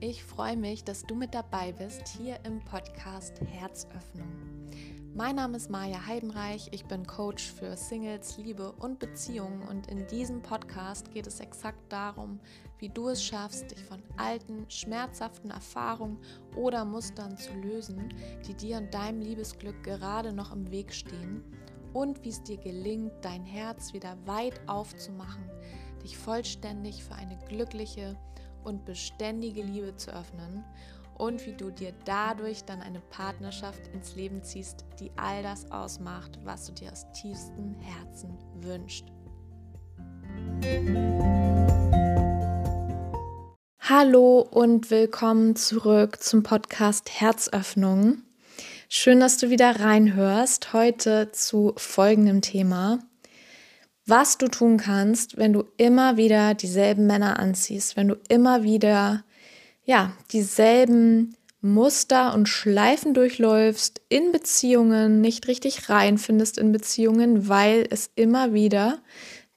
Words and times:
Ich 0.00 0.24
freue 0.24 0.56
mich, 0.56 0.84
dass 0.84 1.02
du 1.02 1.14
mit 1.14 1.34
dabei 1.34 1.72
bist 1.72 2.08
hier 2.16 2.38
im 2.44 2.60
Podcast 2.64 3.42
Herzöffnung. 3.42 4.26
Mein 5.14 5.36
Name 5.36 5.58
ist 5.58 5.68
Maja 5.68 6.06
Heidenreich, 6.06 6.68
ich 6.70 6.86
bin 6.86 7.06
Coach 7.06 7.52
für 7.52 7.76
Singles, 7.76 8.38
Liebe 8.38 8.72
und 8.72 8.98
Beziehungen 8.98 9.60
und 9.68 9.86
in 9.88 10.06
diesem 10.06 10.40
Podcast 10.40 11.12
geht 11.12 11.26
es 11.26 11.40
exakt 11.40 11.92
darum, 11.92 12.40
wie 12.78 12.88
du 12.88 13.08
es 13.08 13.22
schaffst, 13.22 13.70
dich 13.70 13.84
von 13.84 14.02
alten, 14.16 14.64
schmerzhaften 14.70 15.50
Erfahrungen 15.50 16.16
oder 16.56 16.86
Mustern 16.86 17.36
zu 17.36 17.52
lösen, 17.52 18.14
die 18.46 18.54
dir 18.54 18.78
und 18.78 18.94
deinem 18.94 19.20
Liebesglück 19.20 19.82
gerade 19.82 20.32
noch 20.32 20.52
im 20.52 20.70
Weg 20.70 20.90
stehen 20.90 21.44
und 21.92 22.24
wie 22.24 22.30
es 22.30 22.42
dir 22.42 22.56
gelingt, 22.56 23.12
dein 23.20 23.44
Herz 23.44 23.92
wieder 23.92 24.16
weit 24.24 24.58
aufzumachen, 24.66 25.50
dich 26.02 26.16
vollständig 26.16 27.04
für 27.04 27.14
eine 27.14 27.36
glückliche, 27.46 28.16
und 28.64 28.84
beständige 28.84 29.62
Liebe 29.62 29.96
zu 29.96 30.10
öffnen 30.12 30.64
und 31.18 31.44
wie 31.46 31.52
du 31.52 31.70
dir 31.70 31.92
dadurch 32.04 32.64
dann 32.64 32.80
eine 32.80 33.00
Partnerschaft 33.00 33.88
ins 33.92 34.16
Leben 34.16 34.42
ziehst, 34.42 34.86
die 34.98 35.10
all 35.16 35.42
das 35.42 35.70
ausmacht, 35.70 36.38
was 36.44 36.66
du 36.66 36.72
dir 36.72 36.90
aus 36.90 37.06
tiefstem 37.12 37.76
Herzen 37.80 38.38
wünschst. 38.62 39.04
Hallo 43.80 44.40
und 44.50 44.90
willkommen 44.90 45.56
zurück 45.56 46.22
zum 46.22 46.42
Podcast 46.42 47.10
Herzöffnung. 47.20 48.22
Schön, 48.88 49.20
dass 49.20 49.36
du 49.36 49.50
wieder 49.50 49.80
reinhörst. 49.80 50.72
Heute 50.72 51.32
zu 51.32 51.74
folgendem 51.76 52.40
Thema 52.40 53.00
was 54.10 54.38
du 54.38 54.48
tun 54.48 54.76
kannst, 54.76 55.36
wenn 55.36 55.52
du 55.52 55.64
immer 55.76 56.16
wieder 56.16 56.54
dieselben 56.54 57.06
Männer 57.06 57.38
anziehst, 57.38 57.96
wenn 57.96 58.08
du 58.08 58.16
immer 58.28 58.62
wieder 58.62 59.24
ja, 59.84 60.12
dieselben 60.32 61.36
Muster 61.62 62.34
und 62.34 62.48
Schleifen 62.48 63.12
durchläufst 63.12 64.00
in 64.08 64.32
Beziehungen, 64.32 65.20
nicht 65.20 65.46
richtig 65.46 65.88
reinfindest 65.90 66.58
in 66.58 66.72
Beziehungen, 66.72 67.48
weil 67.48 67.86
es 67.90 68.10
immer 68.14 68.52
wieder 68.54 68.98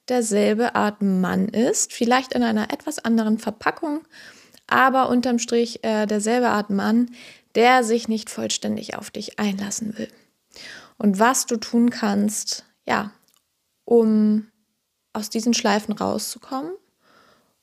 derselbe 0.08 0.74
Art 0.74 1.00
Mann 1.00 1.48
ist, 1.48 1.92
vielleicht 1.92 2.34
in 2.34 2.42
einer 2.42 2.72
etwas 2.72 2.98
anderen 2.98 3.38
Verpackung, 3.38 4.02
aber 4.66 5.08
unterm 5.08 5.38
Strich 5.38 5.82
äh, 5.82 6.06
derselbe 6.06 6.50
Art 6.50 6.70
Mann, 6.70 7.10
der 7.54 7.84
sich 7.84 8.08
nicht 8.08 8.28
vollständig 8.28 8.96
auf 8.96 9.10
dich 9.10 9.38
einlassen 9.38 9.96
will. 9.96 10.08
Und 10.98 11.18
was 11.18 11.46
du 11.46 11.56
tun 11.56 11.90
kannst, 11.90 12.64
ja, 12.86 13.12
um 13.84 14.46
aus 15.12 15.30
diesen 15.30 15.54
Schleifen 15.54 15.94
rauszukommen 15.94 16.72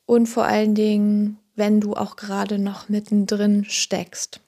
und 0.06 0.28
vor 0.28 0.46
allen 0.46 0.76
Dingen, 0.76 1.38
wenn 1.56 1.82
du 1.82 1.94
auch 1.94 2.16
gerade 2.16 2.60
noch 2.60 2.90
mittendrin 2.90 3.66
steckst. 3.66 4.40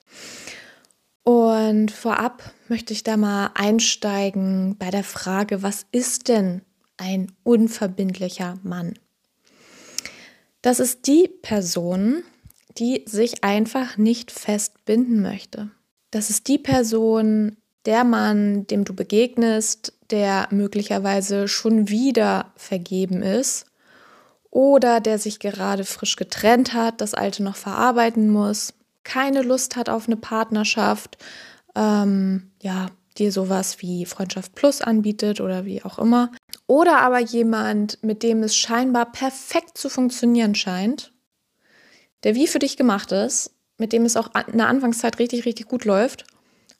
Und 1.22 1.90
vorab 1.90 2.52
möchte 2.68 2.92
ich 2.92 3.02
da 3.02 3.16
mal 3.16 3.50
einsteigen 3.54 4.76
bei 4.78 4.90
der 4.90 5.04
Frage, 5.04 5.62
was 5.62 5.86
ist 5.90 6.28
denn 6.28 6.62
ein 6.96 7.32
unverbindlicher 7.44 8.58
Mann? 8.62 8.94
Das 10.60 10.80
ist 10.80 11.06
die 11.06 11.28
Person, 11.28 12.22
die 12.78 13.04
sich 13.06 13.44
einfach 13.44 13.96
nicht 13.96 14.30
festbinden 14.30 15.22
möchte. 15.22 15.70
Das 16.10 16.30
ist 16.30 16.48
die 16.48 16.58
Person, 16.58 17.56
der 17.86 18.04
Mann, 18.04 18.66
dem 18.66 18.84
du 18.84 18.94
begegnest, 18.94 19.92
der 20.10 20.48
möglicherweise 20.50 21.48
schon 21.48 21.88
wieder 21.88 22.52
vergeben 22.56 23.22
ist 23.22 23.66
oder 24.50 25.00
der 25.00 25.18
sich 25.18 25.38
gerade 25.40 25.84
frisch 25.84 26.16
getrennt 26.16 26.72
hat, 26.72 27.00
das 27.00 27.14
alte 27.14 27.42
noch 27.42 27.56
verarbeiten 27.56 28.30
muss, 28.30 28.74
keine 29.02 29.42
Lust 29.42 29.76
hat 29.76 29.88
auf 29.88 30.06
eine 30.06 30.16
Partnerschaft, 30.16 31.18
ähm, 31.74 32.50
ja, 32.62 32.88
dir 33.18 33.30
sowas 33.30 33.80
wie 33.80 34.06
Freundschaft 34.06 34.54
Plus 34.54 34.80
anbietet 34.80 35.40
oder 35.40 35.64
wie 35.64 35.82
auch 35.84 35.98
immer. 35.98 36.32
Oder 36.66 37.00
aber 37.00 37.20
jemand, 37.20 38.02
mit 38.02 38.22
dem 38.22 38.42
es 38.42 38.56
scheinbar 38.56 39.12
perfekt 39.12 39.78
zu 39.78 39.88
funktionieren 39.88 40.54
scheint, 40.54 41.12
der 42.24 42.34
wie 42.34 42.46
für 42.46 42.58
dich 42.58 42.76
gemacht 42.76 43.12
ist, 43.12 43.52
mit 43.76 43.92
dem 43.92 44.04
es 44.04 44.16
auch 44.16 44.30
in 44.48 44.58
der 44.58 44.68
Anfangszeit 44.68 45.18
richtig, 45.18 45.44
richtig 45.44 45.68
gut 45.68 45.84
läuft 45.84 46.24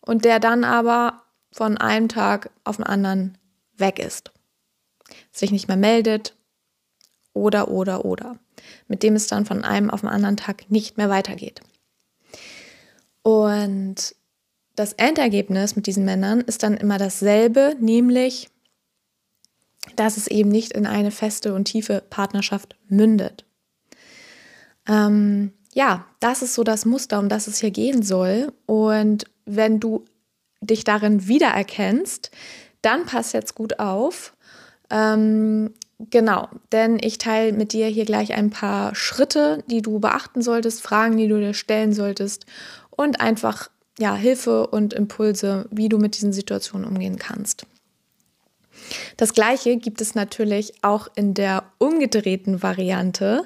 und 0.05 0.25
der 0.25 0.41
dann 0.41 0.65
aber 0.65 1.23
von 1.53 1.79
einem 1.79 2.09
Tag 2.09 2.51
auf 2.65 2.77
den 2.77 2.85
anderen 2.85 3.39
weg 3.77 3.99
ist, 3.99 4.33
sich 5.33 5.51
nicht 5.51 5.69
mehr 5.69 5.77
meldet 5.77 6.35
oder, 7.33 7.69
oder, 7.69 8.05
oder, 8.05 8.39
mit 8.89 9.03
dem 9.03 9.15
es 9.17 9.27
dann 9.27 9.47
von 9.47 9.65
einem 9.65 9.91
auf 9.91 10.01
den 10.01 10.11
anderen 10.11 10.37
Tag 10.37 10.71
nicht 10.71 10.97
mehr 10.97 11.11
weitergeht. 11.11 11.61
Und 13.23 14.15
das 14.77 14.93
Endergebnis 14.95 15.77
mit 15.77 15.87
diesen 15.87 16.05
Männern 16.05 16.41
ist 16.41 16.63
dann 16.63 16.77
immer 16.77 16.99
dasselbe, 16.99 17.77
nämlich, 17.81 18.51
dass 19.97 20.17
es 20.17 20.27
eben 20.27 20.51
nicht 20.51 20.73
in 20.73 20.87
eine 20.87 21.11
feste 21.11 21.55
und 21.55 21.65
tiefe 21.65 22.03
Partnerschaft 22.11 22.77
mündet. 22.89 23.45
Ähm, 24.89 25.53
ja, 25.73 26.07
das 26.21 26.43
ist 26.43 26.55
so 26.55 26.65
das 26.65 26.85
Muster, 26.85 27.19
um 27.19 27.29
das 27.29 27.47
es 27.47 27.59
hier 27.59 27.71
gehen 27.71 28.03
soll. 28.03 28.53
Und 28.67 29.25
wenn 29.47 29.81
du 29.81 30.05
dich 30.61 30.85
darin 30.85 31.29
wiedererkennst, 31.29 32.31
dann 32.83 33.07
pass 33.07 33.33
jetzt 33.33 33.55
gut 33.55 33.79
auf. 33.79 34.35
Ähm, 34.91 35.73
genau, 35.99 36.49
denn 36.73 36.99
ich 37.01 37.19
teile 37.19 37.53
mit 37.53 37.73
dir 37.73 37.87
hier 37.87 38.05
gleich 38.05 38.35
ein 38.35 38.51
paar 38.51 38.95
Schritte, 38.95 39.63
die 39.69 39.83
du 39.83 40.01
beachten 40.01 40.43
solltest, 40.43 40.83
Fragen, 40.83 41.17
die 41.17 41.29
du 41.29 41.39
dir 41.39 41.55
stellen 41.55 41.93
solltest 41.93 42.47
und 42.91 43.21
einfach 43.21 43.71
ja, 43.99 44.15
Hilfe 44.15 44.67
und 44.67 44.93
Impulse, 44.93 45.67
wie 45.71 45.89
du 45.89 45.99
mit 45.99 46.17
diesen 46.17 46.33
Situationen 46.33 46.89
umgehen 46.89 47.19
kannst. 47.19 47.67
Das 49.17 49.35
gleiche 49.35 49.77
gibt 49.77 50.01
es 50.01 50.15
natürlich 50.15 50.73
auch 50.83 51.09
in 51.15 51.33
der 51.35 51.65
umgedrehten 51.79 52.63
Variante, 52.63 53.45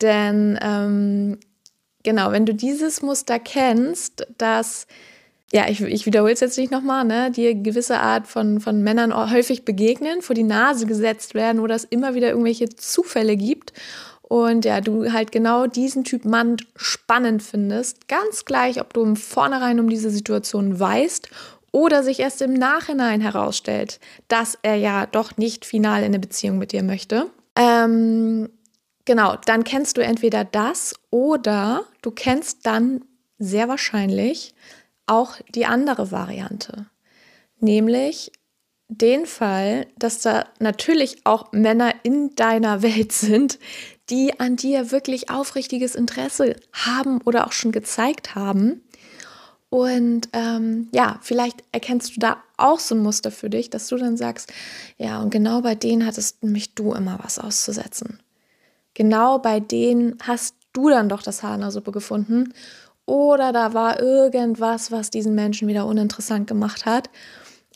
denn 0.00 0.58
ähm, 0.62 1.38
genau, 2.02 2.32
wenn 2.32 2.46
du 2.46 2.54
dieses 2.54 3.02
Muster 3.02 3.38
kennst, 3.38 4.26
dass 4.38 4.86
ja, 5.54 5.68
ich, 5.68 5.80
ich 5.80 6.04
wiederhole 6.04 6.32
es 6.32 6.40
jetzt 6.40 6.58
nicht 6.58 6.72
nochmal, 6.72 7.04
ne, 7.04 7.30
dir 7.30 7.54
gewisse 7.54 8.00
Art 8.00 8.26
von, 8.26 8.58
von 8.58 8.82
Männern 8.82 9.14
häufig 9.30 9.64
begegnen, 9.64 10.20
vor 10.20 10.34
die 10.34 10.42
Nase 10.42 10.84
gesetzt 10.84 11.34
werden 11.34 11.60
oder 11.60 11.76
es 11.76 11.84
immer 11.84 12.16
wieder 12.16 12.30
irgendwelche 12.30 12.70
Zufälle 12.70 13.36
gibt 13.36 13.72
und 14.22 14.64
ja, 14.64 14.80
du 14.80 15.12
halt 15.12 15.30
genau 15.30 15.68
diesen 15.68 16.02
Typ 16.02 16.24
Mann 16.24 16.56
spannend 16.74 17.40
findest, 17.40 18.08
ganz 18.08 18.44
gleich, 18.44 18.80
ob 18.80 18.94
du 18.94 19.04
im 19.04 19.14
Vornherein 19.14 19.78
um 19.78 19.88
diese 19.88 20.10
Situation 20.10 20.80
weißt 20.80 21.28
oder 21.70 22.02
sich 22.02 22.18
erst 22.18 22.42
im 22.42 22.54
Nachhinein 22.54 23.20
herausstellt, 23.20 24.00
dass 24.26 24.58
er 24.62 24.74
ja 24.74 25.06
doch 25.06 25.36
nicht 25.36 25.64
final 25.64 26.00
in 26.00 26.06
eine 26.06 26.18
Beziehung 26.18 26.58
mit 26.58 26.72
dir 26.72 26.82
möchte. 26.82 27.30
Ähm, 27.54 28.48
genau, 29.04 29.36
dann 29.46 29.62
kennst 29.62 29.98
du 29.98 30.00
entweder 30.02 30.44
das 30.44 30.96
oder 31.10 31.84
du 32.02 32.10
kennst 32.10 32.66
dann 32.66 33.04
sehr 33.38 33.68
wahrscheinlich 33.68 34.52
auch 35.06 35.36
die 35.54 35.66
andere 35.66 36.10
Variante, 36.10 36.86
nämlich 37.60 38.32
den 38.88 39.26
Fall, 39.26 39.86
dass 39.98 40.20
da 40.20 40.46
natürlich 40.58 41.24
auch 41.24 41.52
Männer 41.52 41.92
in 42.02 42.34
deiner 42.36 42.82
Welt 42.82 43.12
sind, 43.12 43.58
die 44.10 44.38
an 44.38 44.56
dir 44.56 44.90
wirklich 44.90 45.30
aufrichtiges 45.30 45.94
Interesse 45.94 46.56
haben 46.72 47.20
oder 47.22 47.46
auch 47.46 47.52
schon 47.52 47.72
gezeigt 47.72 48.34
haben. 48.34 48.82
Und 49.70 50.28
ähm, 50.32 50.88
ja, 50.92 51.18
vielleicht 51.22 51.64
erkennst 51.72 52.14
du 52.14 52.20
da 52.20 52.36
auch 52.56 52.78
so 52.78 52.94
ein 52.94 53.02
Muster 53.02 53.32
für 53.32 53.50
dich, 53.50 53.70
dass 53.70 53.88
du 53.88 53.96
dann 53.96 54.16
sagst, 54.16 54.52
ja, 54.98 55.20
und 55.20 55.30
genau 55.30 55.62
bei 55.62 55.74
denen 55.74 56.06
hattest 56.06 56.44
nämlich 56.44 56.74
du 56.74 56.92
immer 56.92 57.18
was 57.22 57.40
auszusetzen. 57.40 58.20
Genau 58.92 59.38
bei 59.38 59.58
denen 59.58 60.16
hast 60.22 60.54
du 60.72 60.90
dann 60.90 61.08
doch 61.08 61.22
das 61.22 61.42
Haar 61.42 61.56
in 61.56 61.62
der 61.62 61.72
Suppe 61.72 61.90
gefunden 61.90 62.52
oder 63.06 63.52
da 63.52 63.74
war 63.74 64.00
irgendwas, 64.00 64.90
was 64.90 65.10
diesen 65.10 65.34
Menschen 65.34 65.68
wieder 65.68 65.86
uninteressant 65.86 66.46
gemacht 66.46 66.86
hat. 66.86 67.10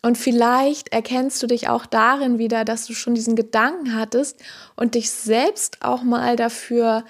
Und 0.02 0.16
vielleicht 0.16 0.92
erkennst 0.92 1.42
du 1.42 1.46
dich 1.46 1.68
auch 1.68 1.84
darin 1.84 2.38
wieder, 2.38 2.64
dass 2.64 2.86
du 2.86 2.94
schon 2.94 3.14
diesen 3.14 3.34
Gedanken 3.34 3.94
hattest 3.94 4.36
und 4.76 4.94
dich 4.94 5.10
selbst 5.10 5.82
auch 5.82 6.02
mal 6.02 6.36
dafür 6.36 7.04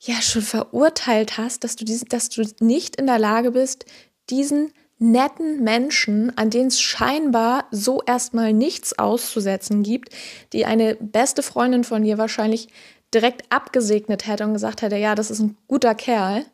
ja 0.00 0.20
schon 0.22 0.42
verurteilt 0.42 1.36
hast, 1.36 1.64
dass 1.64 1.76
du, 1.76 1.84
diese, 1.84 2.06
dass 2.06 2.28
du 2.28 2.42
nicht 2.60 2.96
in 2.96 3.06
der 3.06 3.18
Lage 3.18 3.50
bist, 3.50 3.84
diesen 4.30 4.72
netten 4.98 5.62
Menschen, 5.62 6.36
an 6.38 6.48
denen 6.48 6.68
es 6.68 6.80
scheinbar 6.80 7.66
so 7.70 8.02
erstmal 8.06 8.54
nichts 8.54 8.98
auszusetzen 8.98 9.82
gibt, 9.82 10.10
die 10.54 10.64
eine 10.64 10.96
beste 10.96 11.42
Freundin 11.42 11.84
von 11.84 12.02
dir 12.02 12.16
wahrscheinlich 12.16 12.68
direkt 13.12 13.44
abgesegnet 13.52 14.26
hätte 14.26 14.44
und 14.44 14.54
gesagt 14.54 14.82
hätte, 14.82 14.96
ja, 14.96 15.14
das 15.14 15.30
ist 15.30 15.40
ein 15.40 15.56
guter 15.68 15.94
Kerl, 15.94 16.46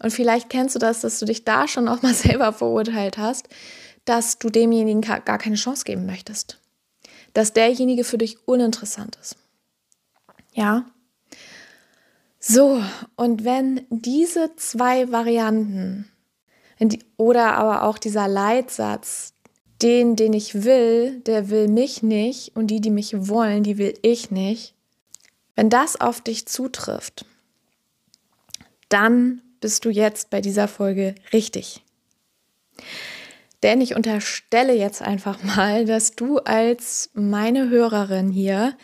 und 0.00 0.10
vielleicht 0.10 0.48
kennst 0.48 0.74
du 0.74 0.78
das, 0.78 1.00
dass 1.00 1.18
du 1.18 1.26
dich 1.26 1.44
da 1.44 1.68
schon 1.68 1.88
auch 1.88 2.02
mal 2.02 2.14
selber 2.14 2.52
verurteilt 2.52 3.18
hast, 3.18 3.48
dass 4.04 4.38
du 4.38 4.48
demjenigen 4.48 5.00
gar 5.00 5.38
keine 5.38 5.56
Chance 5.56 5.84
geben 5.84 6.06
möchtest. 6.06 6.58
Dass 7.34 7.52
derjenige 7.52 8.04
für 8.04 8.18
dich 8.18 8.48
uninteressant 8.48 9.18
ist. 9.20 9.36
Ja. 10.54 10.86
So, 12.40 12.82
und 13.16 13.44
wenn 13.44 13.86
diese 13.90 14.54
zwei 14.56 15.12
Varianten 15.12 16.08
oder 17.16 17.54
aber 17.54 17.82
auch 17.82 17.98
dieser 17.98 18.28
Leitsatz, 18.28 19.34
den, 19.82 20.16
den 20.16 20.32
ich 20.32 20.64
will, 20.64 21.20
der 21.20 21.50
will 21.50 21.68
mich 21.68 22.02
nicht 22.02 22.56
und 22.56 22.68
die, 22.68 22.80
die 22.80 22.90
mich 22.90 23.28
wollen, 23.28 23.62
die 23.62 23.78
will 23.78 23.94
ich 24.02 24.30
nicht, 24.30 24.74
wenn 25.54 25.70
das 25.70 26.00
auf 26.00 26.20
dich 26.20 26.46
zutrifft, 26.46 27.26
dann 28.88 29.42
bist 29.60 29.84
du 29.84 29.90
jetzt 29.90 30.30
bei 30.30 30.40
dieser 30.40 30.68
Folge 30.68 31.14
richtig. 31.32 31.84
Denn 33.62 33.80
ich 33.80 33.96
unterstelle 33.96 34.74
jetzt 34.74 35.02
einfach 35.02 35.42
mal, 35.42 35.84
dass 35.84 36.12
du 36.12 36.38
als 36.38 37.10
meine 37.14 37.68
Hörerin 37.68 38.30
hier 38.30 38.76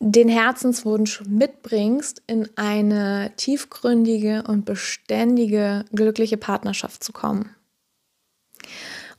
den 0.00 0.28
Herzenswunsch 0.28 1.22
mitbringst, 1.26 2.22
in 2.26 2.48
eine 2.56 3.32
tiefgründige 3.36 4.44
und 4.46 4.64
beständige, 4.64 5.84
glückliche 5.92 6.36
Partnerschaft 6.36 7.02
zu 7.02 7.12
kommen. 7.12 7.54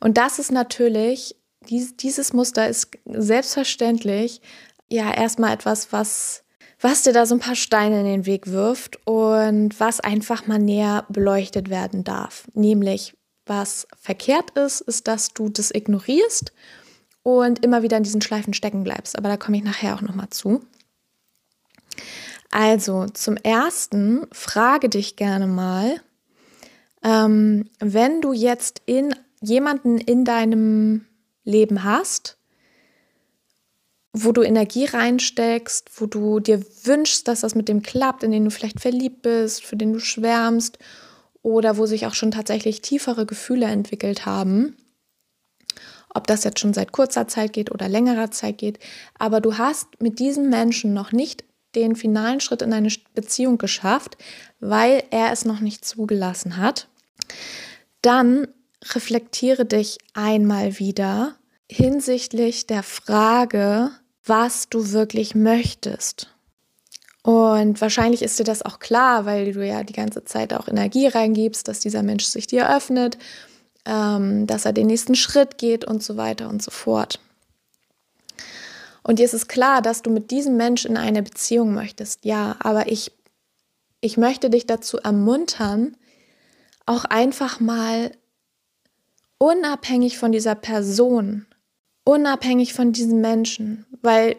Und 0.00 0.16
das 0.16 0.38
ist 0.38 0.52
natürlich, 0.52 1.36
dieses 1.68 2.32
Muster 2.32 2.68
ist 2.68 2.90
selbstverständlich 3.04 4.40
ja 4.88 5.12
erstmal 5.12 5.54
etwas, 5.54 5.92
was, 5.92 6.44
was 6.86 7.02
dir 7.02 7.12
da 7.12 7.26
so 7.26 7.34
ein 7.34 7.40
paar 7.40 7.56
Steine 7.56 7.98
in 7.98 8.06
den 8.06 8.26
Weg 8.26 8.46
wirft 8.46 9.04
und 9.08 9.80
was 9.80 9.98
einfach 9.98 10.46
mal 10.46 10.60
näher 10.60 11.04
beleuchtet 11.08 11.68
werden 11.68 12.04
darf. 12.04 12.44
Nämlich, 12.54 13.16
was 13.44 13.88
verkehrt 14.00 14.50
ist, 14.50 14.82
ist, 14.82 15.08
dass 15.08 15.34
du 15.34 15.48
das 15.48 15.72
ignorierst 15.74 16.52
und 17.24 17.64
immer 17.64 17.82
wieder 17.82 17.96
in 17.96 18.04
diesen 18.04 18.20
Schleifen 18.20 18.54
stecken 18.54 18.84
bleibst. 18.84 19.18
Aber 19.18 19.28
da 19.28 19.36
komme 19.36 19.56
ich 19.56 19.64
nachher 19.64 19.96
auch 19.96 20.00
nochmal 20.00 20.30
zu. 20.30 20.60
Also 22.52 23.06
zum 23.06 23.36
Ersten 23.36 24.28
frage 24.30 24.88
dich 24.88 25.16
gerne 25.16 25.48
mal, 25.48 26.00
ähm, 27.02 27.68
wenn 27.80 28.20
du 28.20 28.32
jetzt 28.32 28.80
in 28.86 29.12
jemanden 29.40 29.98
in 29.98 30.24
deinem 30.24 31.04
Leben 31.42 31.82
hast, 31.82 32.38
wo 34.18 34.32
du 34.32 34.42
Energie 34.42 34.86
reinsteckst, 34.86 36.00
wo 36.00 36.06
du 36.06 36.40
dir 36.40 36.62
wünschst, 36.84 37.28
dass 37.28 37.42
das 37.42 37.54
mit 37.54 37.68
dem 37.68 37.82
klappt, 37.82 38.22
in 38.22 38.32
den 38.32 38.44
du 38.44 38.50
vielleicht 38.50 38.80
verliebt 38.80 39.20
bist, 39.20 39.62
für 39.62 39.76
den 39.76 39.92
du 39.92 39.98
schwärmst 39.98 40.78
oder 41.42 41.76
wo 41.76 41.84
sich 41.84 42.06
auch 42.06 42.14
schon 42.14 42.30
tatsächlich 42.30 42.80
tiefere 42.80 43.26
Gefühle 43.26 43.66
entwickelt 43.66 44.24
haben. 44.24 44.76
Ob 46.14 46.26
das 46.26 46.44
jetzt 46.44 46.60
schon 46.60 46.72
seit 46.72 46.92
kurzer 46.92 47.28
Zeit 47.28 47.52
geht 47.52 47.70
oder 47.70 47.90
längerer 47.90 48.30
Zeit 48.30 48.56
geht, 48.56 48.78
aber 49.18 49.42
du 49.42 49.58
hast 49.58 50.00
mit 50.00 50.18
diesem 50.18 50.48
Menschen 50.48 50.94
noch 50.94 51.12
nicht 51.12 51.44
den 51.74 51.94
finalen 51.94 52.40
Schritt 52.40 52.62
in 52.62 52.72
eine 52.72 52.90
Beziehung 53.14 53.58
geschafft, 53.58 54.16
weil 54.60 55.02
er 55.10 55.30
es 55.30 55.44
noch 55.44 55.60
nicht 55.60 55.84
zugelassen 55.84 56.56
hat, 56.56 56.88
dann 58.00 58.48
reflektiere 58.94 59.66
dich 59.66 59.98
einmal 60.14 60.78
wieder 60.78 61.36
hinsichtlich 61.70 62.66
der 62.66 62.82
Frage, 62.82 63.90
was 64.26 64.68
du 64.68 64.92
wirklich 64.92 65.34
möchtest. 65.34 66.28
Und 67.22 67.80
wahrscheinlich 67.80 68.22
ist 68.22 68.38
dir 68.38 68.44
das 68.44 68.62
auch 68.62 68.78
klar, 68.78 69.26
weil 69.26 69.52
du 69.52 69.66
ja 69.66 69.82
die 69.82 69.92
ganze 69.92 70.24
Zeit 70.24 70.54
auch 70.54 70.68
Energie 70.68 71.08
reingibst, 71.08 71.66
dass 71.66 71.80
dieser 71.80 72.02
Mensch 72.02 72.24
sich 72.24 72.46
dir 72.46 72.70
öffnet, 72.70 73.18
ähm, 73.84 74.46
dass 74.46 74.64
er 74.64 74.72
den 74.72 74.86
nächsten 74.86 75.14
Schritt 75.14 75.58
geht 75.58 75.84
und 75.84 76.02
so 76.02 76.16
weiter 76.16 76.48
und 76.48 76.62
so 76.62 76.70
fort. 76.70 77.20
Und 79.02 79.18
dir 79.18 79.24
ist 79.24 79.34
es 79.34 79.48
klar, 79.48 79.82
dass 79.82 80.02
du 80.02 80.10
mit 80.10 80.30
diesem 80.30 80.56
Mensch 80.56 80.84
in 80.84 80.96
eine 80.96 81.22
Beziehung 81.22 81.74
möchtest. 81.74 82.24
Ja, 82.24 82.56
aber 82.60 82.90
ich, 82.90 83.12
ich 84.00 84.16
möchte 84.16 84.50
dich 84.50 84.66
dazu 84.66 84.98
ermuntern, 84.98 85.96
auch 86.86 87.04
einfach 87.04 87.60
mal 87.60 88.12
unabhängig 89.38 90.18
von 90.18 90.32
dieser 90.32 90.54
Person, 90.54 91.46
unabhängig 92.06 92.72
von 92.72 92.92
diesem 92.92 93.20
Menschen, 93.20 93.84
weil 94.00 94.36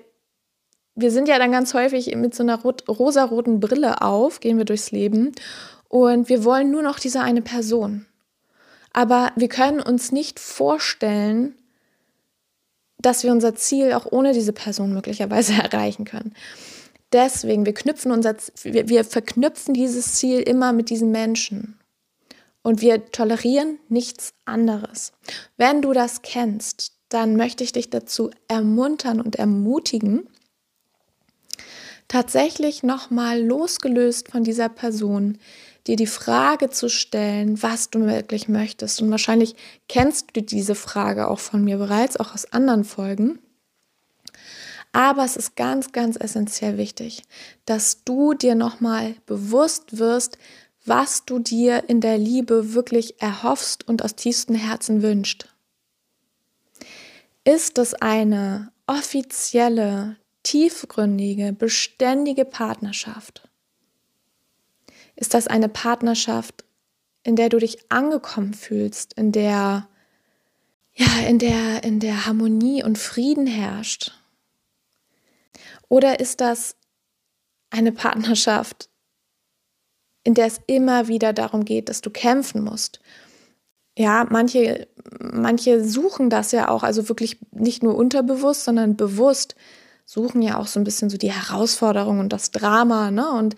wir 0.96 1.12
sind 1.12 1.28
ja 1.28 1.38
dann 1.38 1.52
ganz 1.52 1.74
häufig 1.74 2.16
mit 2.16 2.34
so 2.34 2.42
einer 2.42 2.60
rot, 2.60 2.88
rosaroten 2.88 3.60
Brille 3.60 4.02
auf, 4.02 4.40
gehen 4.40 4.58
wir 4.58 4.66
durchs 4.66 4.92
Leben 4.92 5.34
und 5.90 6.30
wir 6.30 6.44
wollen 6.44 6.72
nur 6.72 6.82
noch 6.82 6.98
diese 6.98 7.22
eine 7.22 7.42
Person. 7.42 8.08
Aber 8.94 9.32
wir 9.36 9.50
können 9.50 9.82
uns 9.82 10.12
nicht 10.12 10.40
vorstellen, 10.40 11.56
dass 13.00 13.24
wir 13.24 13.32
unser 13.32 13.54
Ziel 13.54 13.94
auch 13.94 14.08
ohne 14.12 14.34
diese 14.34 14.54
Person 14.54 14.94
möglicherweise 14.94 15.54
erreichen 15.62 16.06
können. 16.06 16.34
Deswegen, 17.12 17.66
wir 17.66 17.74
knüpfen 17.74 18.12
unser, 18.12 18.36
wir, 18.64 18.90
wir 18.90 19.04
verknüpfen 19.04 19.74
dieses 19.74 20.16
Ziel 20.16 20.40
immer 20.40 20.74
mit 20.74 20.90
diesen 20.90 21.12
Menschen. 21.12 21.78
Und 22.64 22.82
wir 22.82 23.12
tolerieren 23.12 23.78
nichts 23.88 24.34
anderes. 24.46 25.14
Wenn 25.58 25.82
du 25.82 25.94
das 25.94 26.22
kennst, 26.22 26.97
dann 27.10 27.36
möchte 27.36 27.64
ich 27.64 27.72
dich 27.72 27.90
dazu 27.90 28.32
ermuntern 28.48 29.22
und 29.22 29.38
ermutigen, 29.38 30.28
tatsächlich 32.08 32.84
nochmal 32.84 33.42
losgelöst 33.42 34.30
von 34.30 34.44
dieser 34.44 34.70
Person 34.70 35.38
dir 35.88 35.96
die 35.96 36.08
Frage 36.08 36.70
zu 36.70 36.90
stellen, 36.90 37.62
was 37.64 37.90
du 37.90 38.06
wirklich 38.06 38.50
möchtest. 38.50 39.02
Und 39.02 39.10
wahrscheinlich 39.10 39.56
kennst 39.88 40.28
du 40.34 40.42
diese 40.42 40.76
Frage 40.76 41.28
auch 41.30 41.40
von 41.40 41.64
mir 41.64 41.78
bereits, 41.78 42.18
auch 42.18 42.34
aus 42.34 42.52
anderen 42.52 42.84
Folgen. 42.84 43.40
Aber 44.92 45.24
es 45.24 45.38
ist 45.38 45.56
ganz, 45.56 45.92
ganz 45.92 46.18
essentiell 46.20 46.78
wichtig, 46.78 47.24
dass 47.66 48.04
du 48.04 48.34
dir 48.34 48.56
nochmal 48.56 49.16
bewusst 49.26 49.98
wirst, 49.98 50.38
was 50.86 51.26
du 51.26 51.40
dir 51.40 51.84
in 51.88 52.02
der 52.02 52.18
Liebe 52.18 52.74
wirklich 52.74 53.22
erhoffst 53.22 53.88
und 53.88 54.04
aus 54.04 54.16
tiefstem 54.16 54.56
Herzen 54.56 55.02
wünscht. 55.02 55.50
Ist 57.48 57.78
es 57.78 57.94
eine 57.94 58.74
offizielle, 58.88 60.18
tiefgründige, 60.44 61.54
beständige 61.54 62.44
Partnerschaft? 62.44 63.48
Ist 65.16 65.34
das 65.34 65.48
eine 65.48 65.70
Partnerschaft, 65.70 66.66
in 67.24 67.38
der 67.38 67.48
du 67.48 67.58
dich 67.60 67.90
angekommen 67.90 68.54
fühlst, 68.54 69.14
in 69.14 69.32
der 69.32 69.88
ja, 70.94 71.20
in 71.26 71.40
der 71.40 71.86
in 71.86 72.02
der 72.02 72.26
Harmonie 72.26 72.84
und 72.84 72.98
Frieden 72.98 73.48
herrscht? 73.48 74.12
Oder 75.88 76.20
ist 76.20 76.42
das 76.42 76.76
eine 77.70 77.94
Partnerschaft, 77.94 78.90
in 80.26 80.34
der 80.34 80.48
es 80.48 80.60
immer 80.68 81.08
wieder 81.08 81.32
darum 81.32 81.64
geht, 81.64 81.88
dass 81.88 82.02
du 82.02 82.10
kämpfen 82.10 82.62
musst? 82.62 83.00
Ja, 83.98 84.28
manche, 84.30 84.88
manche 85.20 85.84
suchen 85.84 86.30
das 86.30 86.52
ja 86.52 86.70
auch, 86.70 86.84
also 86.84 87.10
wirklich 87.10 87.40
nicht 87.50 87.82
nur 87.82 87.96
unterbewusst, 87.96 88.64
sondern 88.64 88.96
bewusst 88.96 89.56
suchen 90.06 90.44
ja 90.44 90.60
auch 90.60 90.68
so 90.68 90.80
ein 90.80 90.84
bisschen 90.84 91.10
so 91.10 91.18
die 91.18 91.32
Herausforderung 91.32 92.20
und 92.20 92.32
das 92.32 92.52
Drama, 92.52 93.10
ne? 93.10 93.28
Und 93.32 93.56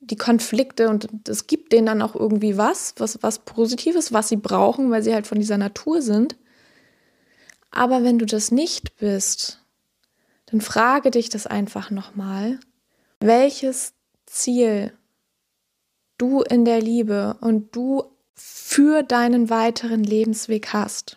die 0.00 0.16
Konflikte 0.16 0.88
und 0.88 1.28
es 1.28 1.46
gibt 1.46 1.72
denen 1.72 1.86
dann 1.86 2.00
auch 2.00 2.14
irgendwie 2.14 2.56
was, 2.56 2.94
was, 2.96 3.22
was 3.22 3.40
Positives, 3.40 4.14
was 4.14 4.30
sie 4.30 4.36
brauchen, 4.36 4.90
weil 4.90 5.02
sie 5.02 5.12
halt 5.12 5.26
von 5.26 5.38
dieser 5.38 5.58
Natur 5.58 6.00
sind. 6.00 6.36
Aber 7.70 8.02
wenn 8.02 8.18
du 8.18 8.24
das 8.24 8.50
nicht 8.50 8.96
bist, 8.96 9.62
dann 10.46 10.62
frage 10.62 11.10
dich 11.10 11.28
das 11.28 11.46
einfach 11.46 11.90
nochmal, 11.90 12.58
welches 13.20 13.92
Ziel 14.24 14.94
du 16.16 16.40
in 16.40 16.64
der 16.64 16.80
Liebe 16.80 17.36
und 17.42 17.76
du 17.76 18.11
für 18.44 19.02
deinen 19.02 19.50
weiteren 19.50 20.02
Lebensweg 20.02 20.72
hast. 20.72 21.16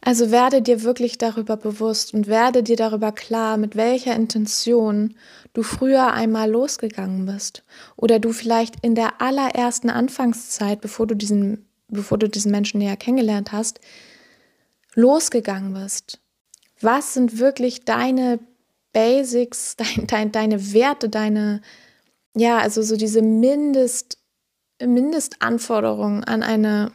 Also 0.00 0.32
werde 0.32 0.60
dir 0.60 0.82
wirklich 0.82 1.16
darüber 1.16 1.56
bewusst 1.56 2.12
und 2.12 2.26
werde 2.26 2.64
dir 2.64 2.74
darüber 2.74 3.12
klar, 3.12 3.56
mit 3.56 3.76
welcher 3.76 4.16
Intention 4.16 5.14
du 5.52 5.62
früher 5.62 6.12
einmal 6.12 6.50
losgegangen 6.50 7.24
bist 7.24 7.62
oder 7.96 8.18
du 8.18 8.32
vielleicht 8.32 8.74
in 8.82 8.96
der 8.96 9.20
allerersten 9.20 9.88
Anfangszeit, 9.88 10.80
bevor 10.80 11.06
du 11.06 11.14
diesen, 11.14 11.68
bevor 11.88 12.18
du 12.18 12.28
diesen 12.28 12.50
Menschen 12.50 12.78
näher 12.78 12.96
kennengelernt 12.96 13.52
hast, 13.52 13.80
losgegangen 14.94 15.74
bist. 15.74 16.18
Was 16.80 17.14
sind 17.14 17.38
wirklich 17.38 17.84
deine 17.84 18.40
Basics, 18.92 19.76
dein, 19.96 20.06
dein, 20.08 20.32
deine 20.32 20.72
Werte, 20.72 21.08
deine, 21.08 21.62
ja, 22.34 22.58
also 22.58 22.82
so 22.82 22.96
diese 22.96 23.22
Mindest, 23.22 24.18
Mindestanforderungen 24.86 26.24
an 26.24 26.42
eine 26.42 26.92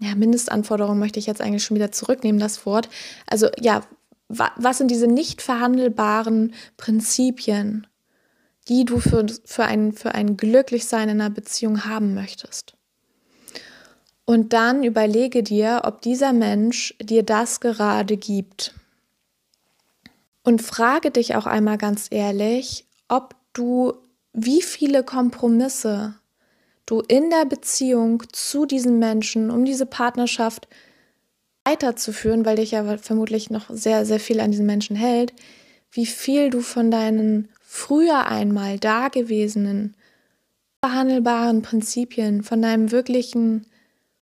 ja, 0.00 0.14
Mindestanforderungen 0.14 0.98
möchte 0.98 1.18
ich 1.18 1.26
jetzt 1.26 1.42
eigentlich 1.42 1.62
schon 1.62 1.76
wieder 1.76 1.92
zurücknehmen, 1.92 2.40
das 2.40 2.64
Wort. 2.64 2.88
Also 3.26 3.48
ja, 3.60 3.82
wa 4.28 4.50
was 4.56 4.78
sind 4.78 4.90
diese 4.90 5.06
nicht 5.06 5.42
verhandelbaren 5.42 6.54
Prinzipien, 6.78 7.86
die 8.68 8.86
du 8.86 8.98
für, 8.98 9.26
für, 9.44 9.64
ein, 9.64 9.92
für 9.92 10.14
ein 10.14 10.38
Glücklichsein 10.38 11.10
in 11.10 11.20
einer 11.20 11.30
Beziehung 11.30 11.84
haben 11.84 12.14
möchtest? 12.14 12.74
Und 14.24 14.52
dann 14.52 14.84
überlege 14.84 15.42
dir, 15.42 15.82
ob 15.84 16.00
dieser 16.02 16.32
Mensch 16.32 16.94
dir 17.02 17.22
das 17.22 17.60
gerade 17.60 18.16
gibt. 18.16 18.74
Und 20.44 20.62
frage 20.62 21.10
dich 21.10 21.34
auch 21.34 21.46
einmal 21.46 21.76
ganz 21.76 22.06
ehrlich, 22.10 22.86
ob 23.08 23.34
du 23.52 23.94
wie 24.32 24.62
viele 24.62 25.02
Kompromisse 25.02 26.14
du 26.90 27.00
in 27.00 27.30
der 27.30 27.44
Beziehung 27.44 28.22
zu 28.32 28.66
diesem 28.66 28.98
Menschen, 28.98 29.50
um 29.50 29.64
diese 29.64 29.86
Partnerschaft 29.86 30.68
weiterzuführen, 31.64 32.44
weil 32.44 32.56
dich 32.56 32.72
ja 32.72 32.98
vermutlich 32.98 33.50
noch 33.50 33.66
sehr, 33.70 34.04
sehr 34.04 34.18
viel 34.18 34.40
an 34.40 34.50
diesen 34.50 34.66
Menschen 34.66 34.96
hält, 34.96 35.32
wie 35.92 36.06
viel 36.06 36.50
du 36.50 36.60
von 36.60 36.90
deinen 36.90 37.48
früher 37.60 38.26
einmal 38.26 38.78
dagewesenen, 38.78 39.94
verhandelbaren 40.82 41.62
Prinzipien, 41.62 42.42
von 42.42 42.62
deinem 42.62 42.90
wirklichen, 42.90 43.66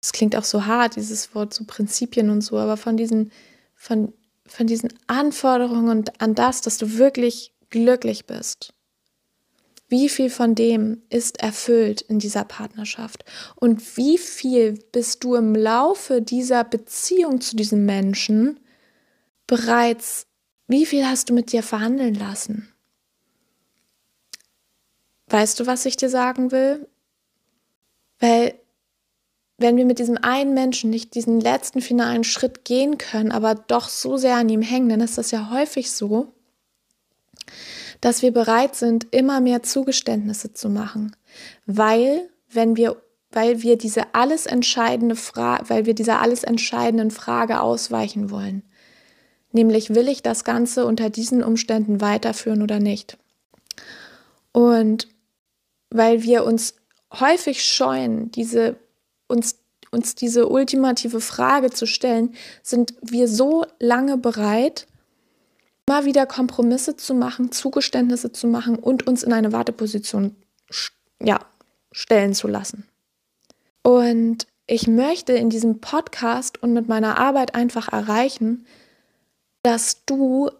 es 0.02 0.12
klingt 0.12 0.36
auch 0.36 0.44
so 0.44 0.66
hart, 0.66 0.96
dieses 0.96 1.34
Wort, 1.34 1.54
so 1.54 1.64
Prinzipien 1.64 2.28
und 2.30 2.42
so, 2.42 2.58
aber 2.58 2.76
von 2.76 2.96
diesen, 2.96 3.32
von, 3.74 4.12
von 4.46 4.66
diesen 4.66 4.92
Anforderungen 5.06 6.04
an 6.18 6.34
das, 6.34 6.60
dass 6.60 6.76
du 6.76 6.98
wirklich 6.98 7.54
glücklich 7.70 8.26
bist 8.26 8.74
wie 9.88 10.08
viel 10.08 10.28
von 10.28 10.54
dem 10.54 11.02
ist 11.08 11.40
erfüllt 11.40 12.02
in 12.02 12.18
dieser 12.18 12.44
Partnerschaft? 12.44 13.24
Und 13.56 13.96
wie 13.96 14.18
viel 14.18 14.74
bist 14.92 15.24
du 15.24 15.34
im 15.34 15.54
Laufe 15.54 16.20
dieser 16.20 16.62
Beziehung 16.64 17.40
zu 17.40 17.56
diesem 17.56 17.86
Menschen 17.86 18.60
bereits, 19.46 20.26
wie 20.66 20.84
viel 20.84 21.06
hast 21.06 21.30
du 21.30 21.34
mit 21.34 21.52
dir 21.52 21.62
verhandeln 21.62 22.14
lassen? 22.14 22.68
Weißt 25.28 25.58
du, 25.58 25.66
was 25.66 25.86
ich 25.86 25.96
dir 25.96 26.10
sagen 26.10 26.52
will? 26.52 26.86
Weil 28.18 28.54
wenn 29.56 29.76
wir 29.76 29.84
mit 29.84 29.98
diesem 29.98 30.18
einen 30.18 30.54
Menschen 30.54 30.90
nicht 30.90 31.14
diesen 31.14 31.40
letzten 31.40 31.80
finalen 31.80 32.24
Schritt 32.24 32.64
gehen 32.64 32.98
können, 32.98 33.32
aber 33.32 33.54
doch 33.54 33.88
so 33.88 34.16
sehr 34.16 34.36
an 34.36 34.48
ihm 34.48 34.62
hängen, 34.62 34.88
dann 34.88 35.00
ist 35.00 35.18
das 35.18 35.30
ja 35.30 35.50
häufig 35.50 35.90
so, 35.90 36.32
dass 38.00 38.22
wir 38.22 38.32
bereit 38.32 38.76
sind, 38.76 39.06
immer 39.12 39.40
mehr 39.40 39.62
Zugeständnisse 39.62 40.52
zu 40.52 40.68
machen, 40.68 41.16
weil 41.66 42.28
wenn 42.50 42.76
wir 42.76 42.96
weil 43.30 43.62
wir 43.62 43.76
diese 43.76 44.14
alles 44.14 44.46
entscheidende 44.46 45.16
Frage, 45.16 45.68
weil 45.68 45.86
wir 45.86 45.94
dieser 45.94 46.22
alles 46.22 46.44
entscheidenden 46.44 47.10
Frage 47.10 47.60
ausweichen 47.60 48.30
wollen. 48.30 48.62
Nämlich 49.52 49.94
will 49.94 50.08
ich 50.08 50.22
das 50.22 50.44
Ganze 50.44 50.86
unter 50.86 51.10
diesen 51.10 51.42
Umständen 51.42 52.00
weiterführen 52.00 52.62
oder 52.62 52.80
nicht? 52.80 53.18
Und 54.52 55.08
weil 55.90 56.22
wir 56.22 56.44
uns 56.44 56.74
häufig 57.12 57.64
scheuen, 57.64 58.30
diese, 58.30 58.76
uns, 59.26 59.56
uns 59.90 60.14
diese 60.14 60.48
ultimative 60.48 61.20
Frage 61.20 61.70
zu 61.70 61.86
stellen, 61.86 62.34
sind 62.62 62.94
wir 63.02 63.28
so 63.28 63.64
lange 63.78 64.18
bereit, 64.18 64.86
immer 65.88 66.04
wieder 66.04 66.26
Kompromisse 66.26 66.96
zu 66.96 67.14
machen, 67.14 67.50
Zugeständnisse 67.50 68.30
zu 68.30 68.46
machen 68.46 68.76
und 68.76 69.06
uns 69.06 69.22
in 69.22 69.32
eine 69.32 69.52
Warteposition 69.52 70.36
ja, 71.18 71.40
stellen 71.92 72.34
zu 72.34 72.46
lassen. 72.46 72.86
Und 73.82 74.46
ich 74.66 74.86
möchte 74.86 75.32
in 75.32 75.48
diesem 75.48 75.80
Podcast 75.80 76.62
und 76.62 76.74
mit 76.74 76.88
meiner 76.88 77.16
Arbeit 77.16 77.54
einfach 77.54 77.88
erreichen, 77.90 78.66
dass 79.62 80.04
du 80.04 80.50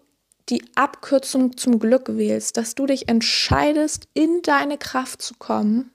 die 0.49 0.63
Abkürzung 0.73 1.55
zum 1.57 1.77
Glück 1.77 2.17
wählst, 2.17 2.57
dass 2.57 2.73
du 2.73 2.87
dich 2.87 3.07
entscheidest, 3.07 4.07
in 4.15 4.41
deine 4.41 4.79
Kraft 4.79 5.21
zu 5.21 5.35
kommen, 5.35 5.91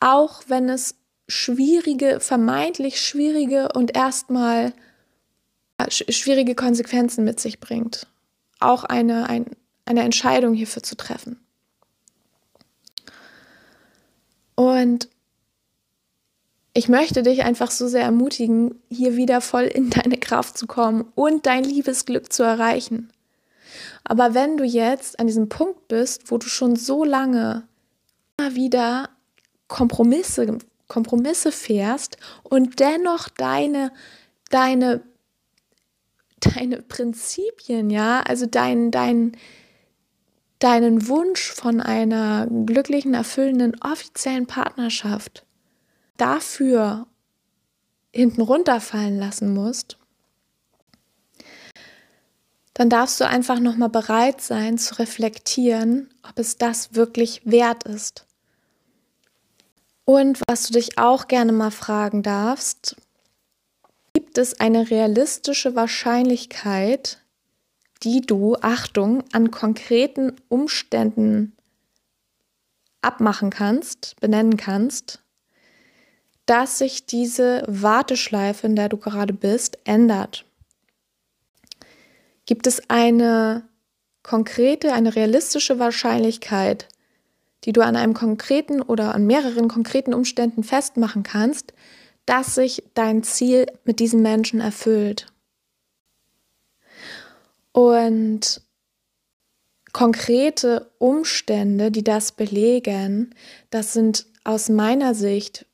auch 0.00 0.44
wenn 0.46 0.70
es 0.70 0.94
schwierige, 1.28 2.20
vermeintlich 2.20 3.02
schwierige 3.02 3.72
und 3.74 3.94
erstmal 3.94 4.72
schwierige 5.90 6.54
Konsequenzen 6.54 7.24
mit 7.24 7.40
sich 7.40 7.60
bringt. 7.60 8.06
Auch 8.60 8.84
eine, 8.84 9.28
ein, 9.28 9.46
eine 9.84 10.02
Entscheidung 10.02 10.54
hierfür 10.54 10.82
zu 10.82 10.96
treffen. 10.96 11.38
Und 14.54 15.08
ich 16.72 16.88
möchte 16.88 17.22
dich 17.22 17.44
einfach 17.44 17.70
so 17.70 17.86
sehr 17.86 18.02
ermutigen, 18.02 18.82
hier 18.90 19.16
wieder 19.16 19.40
voll 19.40 19.64
in 19.64 19.90
deine 19.90 20.18
Kraft 20.18 20.58
zu 20.58 20.66
kommen 20.66 21.04
und 21.14 21.46
dein 21.46 21.64
Liebesglück 21.64 22.32
zu 22.32 22.42
erreichen. 22.42 23.12
Aber 24.02 24.34
wenn 24.34 24.56
du 24.56 24.64
jetzt 24.64 25.18
an 25.18 25.26
diesem 25.26 25.48
Punkt 25.48 25.88
bist, 25.88 26.30
wo 26.30 26.38
du 26.38 26.46
schon 26.46 26.76
so 26.76 27.04
lange 27.04 27.66
immer 28.36 28.54
wieder 28.54 29.08
Kompromisse, 29.68 30.58
Kompromisse 30.88 31.52
fährst 31.52 32.16
und 32.42 32.80
dennoch 32.80 33.28
deine, 33.28 33.92
deine 34.50 35.00
deine 36.46 36.82
Prinzipien, 36.82 37.90
ja, 37.90 38.20
also 38.20 38.46
dein, 38.46 38.90
dein, 38.90 39.36
deinen 40.58 41.08
Wunsch 41.08 41.52
von 41.52 41.80
einer 41.80 42.46
glücklichen, 42.46 43.14
erfüllenden, 43.14 43.80
offiziellen 43.80 44.46
Partnerschaft 44.46 45.44
dafür 46.16 47.06
hinten 48.12 48.42
runterfallen 48.42 49.18
lassen 49.18 49.52
musst, 49.52 49.98
dann 52.74 52.90
darfst 52.90 53.20
du 53.20 53.26
einfach 53.26 53.60
nochmal 53.60 53.88
bereit 53.88 54.40
sein 54.40 54.78
zu 54.78 54.98
reflektieren, 54.98 56.10
ob 56.28 56.38
es 56.38 56.58
das 56.58 56.94
wirklich 56.94 57.42
wert 57.44 57.84
ist. 57.84 58.26
Und 60.04 60.40
was 60.48 60.66
du 60.66 60.74
dich 60.74 60.98
auch 60.98 61.28
gerne 61.28 61.52
mal 61.52 61.70
fragen 61.70 62.22
darfst, 62.22 62.96
gibt 64.14 64.38
es 64.38 64.58
eine 64.58 64.90
realistische 64.90 65.76
Wahrscheinlichkeit, 65.76 67.18
die 68.02 68.20
du, 68.20 68.56
Achtung, 68.60 69.24
an 69.32 69.50
konkreten 69.50 70.32
Umständen 70.48 71.56
abmachen 73.02 73.50
kannst, 73.50 74.16
benennen 74.20 74.56
kannst, 74.56 75.22
dass 76.46 76.78
sich 76.78 77.06
diese 77.06 77.64
Warteschleife, 77.66 78.66
in 78.66 78.76
der 78.76 78.88
du 78.88 78.96
gerade 78.96 79.34
bist, 79.34 79.78
ändert? 79.84 80.44
Gibt 82.46 82.66
es 82.66 82.88
eine 82.90 83.68
konkrete, 84.22 84.92
eine 84.92 85.16
realistische 85.16 85.78
Wahrscheinlichkeit, 85.78 86.88
die 87.64 87.72
du 87.72 87.82
an 87.82 87.96
einem 87.96 88.14
konkreten 88.14 88.82
oder 88.82 89.14
an 89.14 89.26
mehreren 89.26 89.68
konkreten 89.68 90.12
Umständen 90.12 90.62
festmachen 90.62 91.22
kannst, 91.22 91.72
dass 92.26 92.54
sich 92.54 92.82
dein 92.94 93.22
Ziel 93.22 93.66
mit 93.84 94.00
diesem 94.00 94.22
Menschen 94.22 94.60
erfüllt. 94.60 95.26
Und 97.72 98.62
konkrete 99.92 100.90
Umstände, 100.98 101.90
die 101.90 102.04
das 102.04 102.32
belegen, 102.32 103.34
das 103.70 103.92
sind 103.92 104.26
aus 104.44 104.68
meiner 104.68 105.14
Sicht 105.14 105.66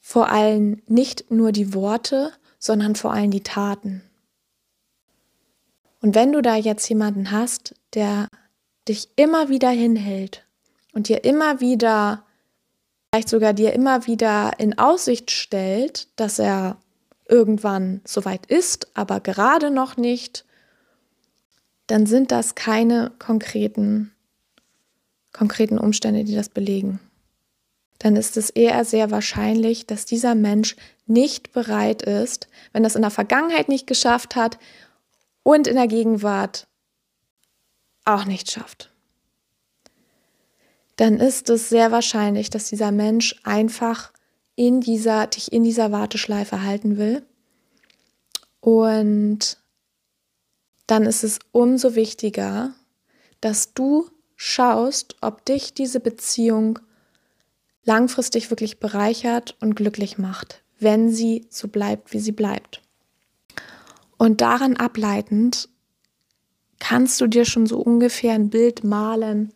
vor 0.00 0.30
allem 0.30 0.82
nicht 0.86 1.30
nur 1.30 1.52
die 1.52 1.74
Worte, 1.74 2.32
sondern 2.58 2.96
vor 2.96 3.12
allem 3.12 3.30
die 3.30 3.42
Taten. 3.42 4.02
Und 6.00 6.16
wenn 6.16 6.32
du 6.32 6.42
da 6.42 6.56
jetzt 6.56 6.88
jemanden 6.88 7.30
hast, 7.30 7.74
der 7.94 8.28
dich 8.88 9.08
immer 9.14 9.48
wieder 9.48 9.70
hinhält 9.70 10.44
und 10.92 11.08
dir 11.08 11.24
immer 11.24 11.60
wieder 11.60 12.24
vielleicht 13.12 13.28
sogar 13.28 13.52
dir 13.52 13.74
immer 13.74 14.06
wieder 14.06 14.52
in 14.56 14.78
Aussicht 14.78 15.30
stellt, 15.30 16.08
dass 16.16 16.38
er 16.38 16.78
irgendwann 17.28 18.00
soweit 18.06 18.46
ist, 18.46 18.88
aber 18.96 19.20
gerade 19.20 19.70
noch 19.70 19.98
nicht, 19.98 20.46
dann 21.88 22.06
sind 22.06 22.32
das 22.32 22.54
keine 22.54 23.12
konkreten, 23.18 24.12
konkreten 25.34 25.76
Umstände, 25.76 26.24
die 26.24 26.34
das 26.34 26.48
belegen. 26.48 27.00
Dann 27.98 28.16
ist 28.16 28.38
es 28.38 28.48
eher 28.48 28.82
sehr 28.86 29.10
wahrscheinlich, 29.10 29.86
dass 29.86 30.06
dieser 30.06 30.34
Mensch 30.34 30.74
nicht 31.06 31.52
bereit 31.52 32.00
ist, 32.00 32.48
wenn 32.72 32.84
es 32.86 32.96
in 32.96 33.02
der 33.02 33.10
Vergangenheit 33.10 33.68
nicht 33.68 33.86
geschafft 33.86 34.36
hat 34.36 34.58
und 35.42 35.66
in 35.66 35.76
der 35.76 35.86
Gegenwart 35.86 36.66
auch 38.06 38.24
nicht 38.24 38.50
schafft 38.50 38.91
dann 40.96 41.18
ist 41.18 41.48
es 41.50 41.68
sehr 41.68 41.90
wahrscheinlich, 41.90 42.50
dass 42.50 42.68
dieser 42.68 42.92
Mensch 42.92 43.36
einfach 43.44 44.12
in 44.54 44.80
dieser, 44.80 45.26
dich 45.26 45.52
in 45.52 45.64
dieser 45.64 45.92
Warteschleife 45.92 46.62
halten 46.62 46.98
will. 46.98 47.24
Und 48.60 49.58
dann 50.86 51.04
ist 51.04 51.24
es 51.24 51.38
umso 51.52 51.94
wichtiger, 51.94 52.74
dass 53.40 53.72
du 53.74 54.10
schaust, 54.36 55.16
ob 55.20 55.44
dich 55.44 55.74
diese 55.74 56.00
Beziehung 56.00 56.78
langfristig 57.84 58.50
wirklich 58.50 58.78
bereichert 58.78 59.56
und 59.60 59.74
glücklich 59.74 60.18
macht, 60.18 60.62
wenn 60.78 61.10
sie 61.10 61.46
so 61.50 61.68
bleibt, 61.68 62.12
wie 62.12 62.20
sie 62.20 62.32
bleibt. 62.32 62.82
Und 64.18 64.40
daran 64.40 64.76
ableitend 64.76 65.68
kannst 66.78 67.20
du 67.20 67.26
dir 67.26 67.44
schon 67.44 67.66
so 67.66 67.78
ungefähr 67.78 68.34
ein 68.34 68.50
Bild 68.50 68.84
malen, 68.84 69.52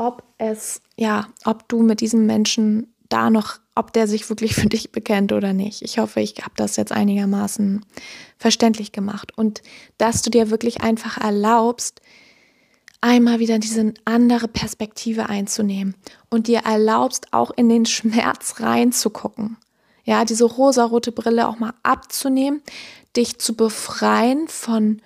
ob 0.00 0.22
es, 0.38 0.80
ja, 0.96 1.28
ob 1.44 1.68
du 1.68 1.82
mit 1.82 2.00
diesem 2.00 2.24
Menschen 2.24 2.94
da 3.10 3.28
noch, 3.28 3.58
ob 3.74 3.92
der 3.92 4.08
sich 4.08 4.28
wirklich 4.30 4.54
für 4.56 4.68
dich 4.68 4.92
bekennt 4.92 5.32
oder 5.32 5.52
nicht. 5.52 5.82
Ich 5.82 5.98
hoffe, 5.98 6.20
ich 6.20 6.36
habe 6.40 6.54
das 6.56 6.76
jetzt 6.76 6.90
einigermaßen 6.90 7.84
verständlich 8.38 8.92
gemacht 8.92 9.36
und 9.36 9.60
dass 9.98 10.22
du 10.22 10.30
dir 10.30 10.50
wirklich 10.50 10.80
einfach 10.80 11.18
erlaubst, 11.18 12.00
einmal 13.02 13.40
wieder 13.40 13.58
diese 13.58 13.92
andere 14.06 14.48
Perspektive 14.48 15.28
einzunehmen 15.28 15.94
und 16.30 16.48
dir 16.48 16.60
erlaubst, 16.60 17.32
auch 17.32 17.50
in 17.50 17.68
den 17.68 17.84
Schmerz 17.84 18.60
reinzugucken. 18.60 19.58
Ja, 20.04 20.24
diese 20.24 20.44
rosarote 20.44 21.12
Brille 21.12 21.46
auch 21.46 21.58
mal 21.58 21.74
abzunehmen, 21.82 22.62
dich 23.16 23.38
zu 23.38 23.54
befreien 23.54 24.48
von 24.48 25.02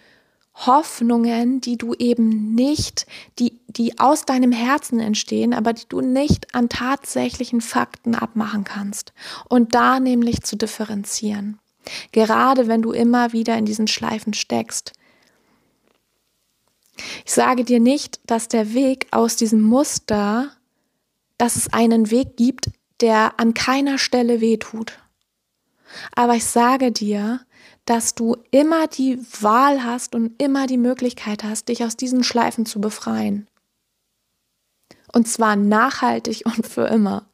Hoffnungen, 0.54 1.61
die 1.61 1.76
du 1.76 1.94
eben 1.94 2.54
nicht, 2.54 3.06
die, 3.38 3.61
die 3.66 3.99
aus 3.99 4.25
deinem 4.25 4.52
Herzen 4.52 5.00
entstehen, 5.00 5.52
aber 5.52 5.73
die 5.73 5.88
du 5.88 6.00
nicht 6.00 6.54
an 6.54 6.68
tatsächlichen 6.68 7.61
Fakten 7.61 8.14
abmachen 8.14 8.64
kannst. 8.64 9.12
Und 9.49 9.75
da 9.75 9.99
nämlich 9.99 10.42
zu 10.42 10.56
differenzieren. 10.56 11.58
Gerade 12.12 12.68
wenn 12.68 12.82
du 12.82 12.92
immer 12.92 13.32
wieder 13.32 13.58
in 13.58 13.66
diesen 13.66 13.88
Schleifen 13.88 14.32
steckst. 14.32 14.92
Ich 17.25 17.32
sage 17.32 17.64
dir 17.64 17.80
nicht, 17.80 18.20
dass 18.26 18.49
der 18.49 18.73
Weg 18.75 19.08
aus 19.11 19.37
diesem 19.37 19.61
Muster, 19.61 20.50
dass 21.37 21.56
es 21.56 21.73
einen 21.73 22.11
Weg 22.11 22.37
gibt, 22.37 22.70
der 23.00 23.38
an 23.38 23.54
keiner 23.54 23.99
Stelle 23.99 24.40
wehtut. 24.40 24.99
Aber 26.14 26.34
ich 26.34 26.44
sage 26.44 26.92
dir, 26.92 27.40
dass 27.84 28.14
du 28.14 28.36
immer 28.50 28.86
die 28.86 29.18
Wahl 29.40 29.84
hast 29.84 30.14
und 30.14 30.40
immer 30.42 30.66
die 30.66 30.78
Möglichkeit 30.78 31.44
hast, 31.44 31.68
dich 31.68 31.84
aus 31.84 31.96
diesen 31.96 32.24
Schleifen 32.24 32.66
zu 32.66 32.80
befreien. 32.80 33.46
Und 35.12 35.28
zwar 35.28 35.56
nachhaltig 35.56 36.42
und 36.56 36.66
für 36.66 36.86
immer. 36.86 37.26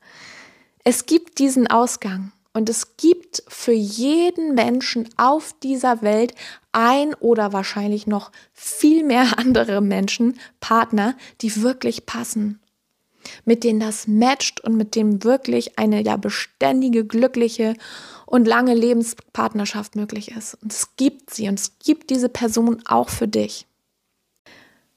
Es 0.84 1.06
gibt 1.06 1.38
diesen 1.38 1.66
Ausgang 1.66 2.32
und 2.52 2.68
es 2.68 2.96
gibt 2.96 3.44
für 3.48 3.72
jeden 3.72 4.54
Menschen 4.54 5.08
auf 5.16 5.54
dieser 5.62 6.02
Welt 6.02 6.34
ein 6.72 7.14
oder 7.14 7.52
wahrscheinlich 7.52 8.06
noch 8.06 8.32
viel 8.52 9.04
mehr 9.04 9.26
andere 9.38 9.80
Menschen, 9.80 10.38
Partner, 10.58 11.16
die 11.40 11.62
wirklich 11.62 12.06
passen 12.06 12.60
mit 13.44 13.64
denen 13.64 13.80
das 13.80 14.06
matcht 14.06 14.60
und 14.60 14.76
mit 14.76 14.94
dem 14.94 15.24
wirklich 15.24 15.78
eine 15.78 16.02
ja 16.02 16.16
beständige, 16.16 17.04
glückliche 17.04 17.74
und 18.26 18.46
lange 18.46 18.74
Lebenspartnerschaft 18.74 19.96
möglich 19.96 20.30
ist. 20.30 20.54
Und 20.62 20.72
es 20.72 20.96
gibt 20.96 21.34
sie 21.34 21.48
und 21.48 21.58
es 21.58 21.78
gibt 21.78 22.10
diese 22.10 22.28
Person 22.28 22.82
auch 22.86 23.08
für 23.08 23.28
dich. 23.28 23.66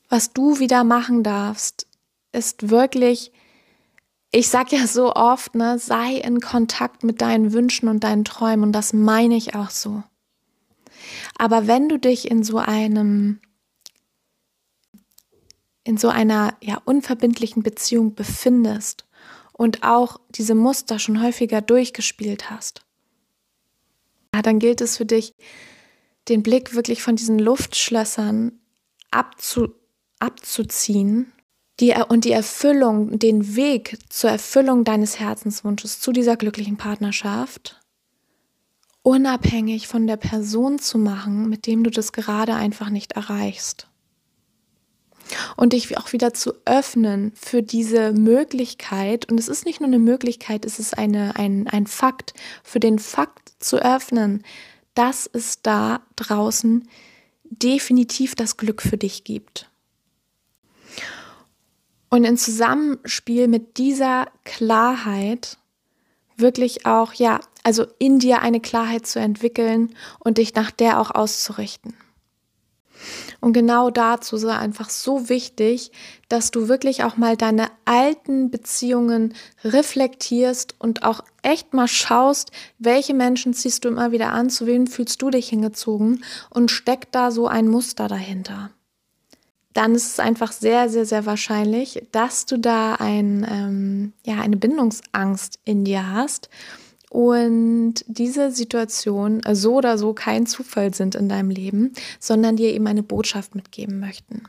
Was 0.10 0.32
du 0.34 0.60
wieder 0.60 0.84
machen 0.84 1.24
darfst, 1.24 1.88
ist 2.32 2.70
wirklich, 2.70 3.32
ich 4.32 4.50
sag 4.50 4.72
ja 4.72 4.86
so 4.86 5.13
oft, 5.13 5.56
ne, 5.56 5.80
sei 5.80 6.18
in 6.18 6.39
Kontakt 6.39 7.03
mit 7.03 7.22
deinen 7.22 7.53
Wünschen 7.53 7.89
und 7.89 8.03
deinen 8.03 8.24
Träumen 8.24 8.65
und 8.65 8.72
das 8.74 8.94
meine 8.94 9.36
ich 9.36 9.56
auch 9.56 9.72
so. 9.72 10.03
Aber 11.38 11.68
wenn 11.68 11.89
du 11.89 11.98
dich 11.98 12.30
in 12.30 12.44
so 12.44 12.58
einem 12.58 13.39
in 15.84 15.98
so 15.98 16.10
einer 16.10 16.56
ja 16.62 16.82
unverbindlichen 16.86 17.63
Beziehung 17.63 18.16
befindest 18.16 19.06
und 19.52 19.84
auch 19.84 20.20
diese 20.30 20.56
Muster 20.56 21.00
schon 21.00 21.22
häufiger 21.22 21.62
durchgespielt 21.62 22.50
hast, 22.50 22.82
ja, 24.34 24.42
dann 24.42 24.60
gilt 24.60 24.82
es 24.82 24.98
für 24.98 25.06
dich, 25.06 25.36
den 26.30 26.42
Blick 26.42 26.74
wirklich 26.74 27.04
von 27.04 27.16
diesen 27.16 27.38
Luftschlössern 27.38 28.54
abzu, 29.12 29.75
abzuziehen 30.20 31.32
die, 31.80 31.94
und 32.08 32.25
die 32.25 32.32
Erfüllung, 32.32 33.20
den 33.20 33.56
Weg 33.56 33.98
zur 34.10 34.30
Erfüllung 34.30 34.84
deines 34.86 35.20
Herzenswunsches, 35.20 36.00
zu 36.00 36.12
dieser 36.12 36.38
glücklichen 36.38 36.78
Partnerschaft, 36.78 37.82
unabhängig 39.02 39.88
von 39.88 40.08
der 40.08 40.18
Person 40.18 40.80
zu 40.80 40.98
machen, 40.98 41.50
mit 41.50 41.68
dem 41.68 41.84
du 41.84 41.90
das 41.90 42.13
gerade 42.13 42.56
einfach 42.56 42.90
nicht 42.90 43.12
erreichst 43.13 43.90
und 45.56 45.74
dich 45.74 45.98
auch 45.98 46.13
wieder 46.13 46.34
zu 46.34 46.53
öffnen 46.65 47.34
für 47.36 47.62
diese 47.62 48.13
Möglichkeit. 48.13 49.30
Und 49.30 49.39
es 49.39 49.47
ist 49.47 49.65
nicht 49.65 49.80
nur 49.80 49.88
eine 49.88 50.00
Möglichkeit, 50.00 50.65
es 50.65 50.80
ist 50.80 50.97
eine, 50.97 51.36
ein, 51.36 51.67
ein 51.67 51.88
Fakt, 51.88 52.34
für 52.63 52.80
den 52.80 53.00
Fakt 53.00 53.54
zu 53.60 53.78
öffnen, 53.78 54.43
dass 54.93 55.30
es 55.32 55.62
da 55.62 56.02
draußen 56.15 56.88
definitiv 57.43 58.36
das 58.36 58.58
Glück 58.58 58.82
für 58.82 58.97
dich 58.97 59.24
gibt. 59.24 59.69
Und 62.10 62.26
in 62.26 62.38
Zusammenspiel 62.38 63.47
mit 63.47 63.78
dieser 63.78 64.28
Klarheit 64.43 65.58
wirklich 66.38 66.86
auch, 66.86 67.13
ja, 67.13 67.39
also 67.63 67.88
in 67.97 68.19
dir 68.19 68.41
eine 68.41 68.60
Klarheit 68.60 69.08
zu 69.08 69.19
entwickeln 69.19 69.95
und 70.19 70.38
dich 70.38 70.54
nach 70.54 70.71
der 70.71 71.00
auch 71.00 71.12
auszurichten. 71.12 71.95
Und 73.43 73.51
genau 73.51 73.89
dazu 73.89 74.38
ist 74.38 74.43
es 74.43 74.49
einfach 74.49 74.89
so 74.89 75.27
wichtig, 75.27 75.91
dass 76.29 76.49
du 76.49 76.69
wirklich 76.69 77.03
auch 77.03 77.17
mal 77.17 77.36
deine 77.36 77.67
alten 77.84 78.49
Beziehungen 78.49 79.34
reflektierst 79.65 80.75
und 80.79 81.03
auch 81.03 81.25
echt 81.41 81.73
mal 81.73 81.89
schaust, 81.89 82.51
welche 82.79 83.13
Menschen 83.13 83.53
ziehst 83.53 83.84
du 83.84 83.89
immer 83.89 84.13
wieder 84.13 84.32
an, 84.32 84.49
zu 84.49 84.65
wem 84.65 84.88
fühlst 84.88 85.21
du 85.21 85.29
dich 85.29 85.49
hingezogen 85.49 86.23
und 86.51 86.71
steckt 86.71 87.15
da 87.15 87.32
so 87.32 87.49
ein 87.49 87.67
Muster 87.67 88.08
dahinter. 88.08 88.69
Dann 89.73 89.93
ist 89.93 90.08
es 90.08 90.19
einfach 90.21 90.53
sehr, 90.53 90.88
sehr, 90.88 91.06
sehr 91.06 91.25
wahrscheinlich, 91.25 92.01
dass 92.13 92.45
du 92.45 92.58
da 92.58 92.93
ein, 92.93 93.45
ähm, 93.51 94.13
ja, 94.25 94.39
eine 94.39 94.56
Bindungsangst 94.56 95.60
in 95.65 95.84
dir 95.84 96.13
hast 96.13 96.47
und 97.13 98.04
diese 98.08 98.52
Situationen 98.52 99.43
äh, 99.43 99.54
so 99.54 99.76
oder 99.76 99.99
so 99.99 100.13
kein 100.13 100.47
Zufall 100.47 100.95
sind 100.95 101.13
in 101.13 101.30
deinem 101.30 101.52
Leben, 101.52 101.93
sondern 102.19 102.56
dir 102.56 102.73
eben 102.73 102.88
eine 102.88 103.04
Botschaft 103.04 103.54
mitgeben 103.54 103.99
möchten. 103.99 104.41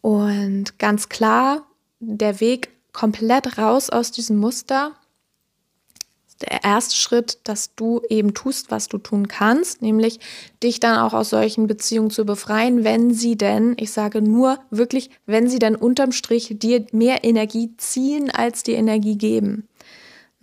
Und 0.00 0.78
ganz 0.78 1.10
klar, 1.10 1.66
der 2.00 2.40
Weg 2.40 2.70
komplett 2.94 3.58
raus 3.58 3.90
aus 3.90 4.10
diesem 4.10 4.38
Muster, 4.38 4.92
der 6.40 6.64
erste 6.64 6.96
Schritt, 6.96 7.38
dass 7.44 7.74
du 7.74 8.00
eben 8.08 8.32
tust, 8.32 8.70
was 8.70 8.88
du 8.88 8.96
tun 8.96 9.28
kannst, 9.28 9.82
nämlich 9.82 10.20
dich 10.62 10.80
dann 10.80 10.98
auch 10.98 11.12
aus 11.12 11.28
solchen 11.28 11.66
Beziehungen 11.66 12.10
zu 12.10 12.24
befreien, 12.24 12.84
wenn 12.84 13.12
sie 13.12 13.36
denn, 13.36 13.74
ich 13.78 13.92
sage 13.92 14.22
nur 14.22 14.58
wirklich, 14.70 15.10
wenn 15.26 15.48
sie 15.48 15.58
dann 15.58 15.76
unterm 15.76 16.12
Strich 16.12 16.56
dir 16.58 16.86
mehr 16.92 17.22
Energie 17.22 17.76
ziehen, 17.76 18.30
als 18.30 18.62
dir 18.62 18.78
Energie 18.78 19.18
geben. 19.18 19.68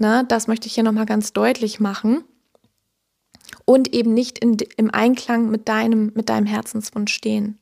Ne, 0.01 0.25
das 0.27 0.47
möchte 0.47 0.65
ich 0.65 0.73
hier 0.73 0.83
nochmal 0.83 1.05
ganz 1.05 1.31
deutlich 1.31 1.79
machen. 1.79 2.23
Und 3.65 3.93
eben 3.93 4.15
nicht 4.15 4.39
in, 4.39 4.57
im 4.75 4.89
Einklang 4.89 5.51
mit 5.51 5.69
deinem, 5.69 6.11
mit 6.15 6.27
deinem 6.27 6.47
Herzenswunsch 6.47 7.13
stehen. 7.13 7.59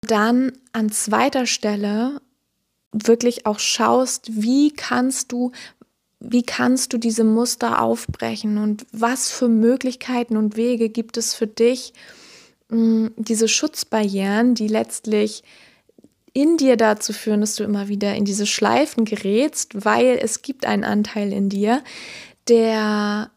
Dann 0.00 0.50
an 0.72 0.90
zweiter 0.90 1.46
Stelle 1.46 2.20
wirklich 2.90 3.46
auch 3.46 3.60
schaust, 3.60 4.42
wie 4.42 4.72
kannst 4.72 5.30
du, 5.30 5.52
wie 6.18 6.42
kannst 6.42 6.92
du 6.92 6.98
diese 6.98 7.22
Muster 7.22 7.80
aufbrechen 7.80 8.58
und 8.58 8.86
was 8.90 9.30
für 9.30 9.46
Möglichkeiten 9.46 10.36
und 10.36 10.56
Wege 10.56 10.88
gibt 10.88 11.18
es 11.18 11.34
für 11.34 11.46
dich, 11.46 11.92
diese 12.68 13.46
Schutzbarrieren, 13.46 14.56
die 14.56 14.66
letztlich 14.66 15.44
in 16.32 16.56
dir 16.56 16.76
dazu 16.76 17.12
führen, 17.12 17.40
dass 17.40 17.56
du 17.56 17.64
immer 17.64 17.88
wieder 17.88 18.14
in 18.14 18.24
diese 18.24 18.46
Schleifen 18.46 19.04
gerätst, 19.04 19.84
weil 19.84 20.18
es 20.20 20.42
gibt 20.42 20.64
einen 20.66 20.84
Anteil 20.84 21.32
in 21.32 21.48
dir, 21.48 21.82
der 22.48 23.30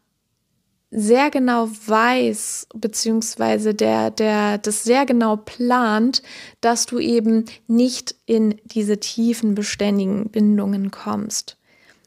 sehr 0.96 1.30
genau 1.30 1.68
weiß, 1.86 2.68
beziehungsweise 2.72 3.74
der, 3.74 4.10
der 4.10 4.58
das 4.58 4.84
sehr 4.84 5.06
genau 5.06 5.36
plant, 5.36 6.22
dass 6.60 6.86
du 6.86 7.00
eben 7.00 7.46
nicht 7.66 8.14
in 8.26 8.60
diese 8.64 9.00
tiefen, 9.00 9.56
beständigen 9.56 10.30
Bindungen 10.30 10.92
kommst, 10.92 11.56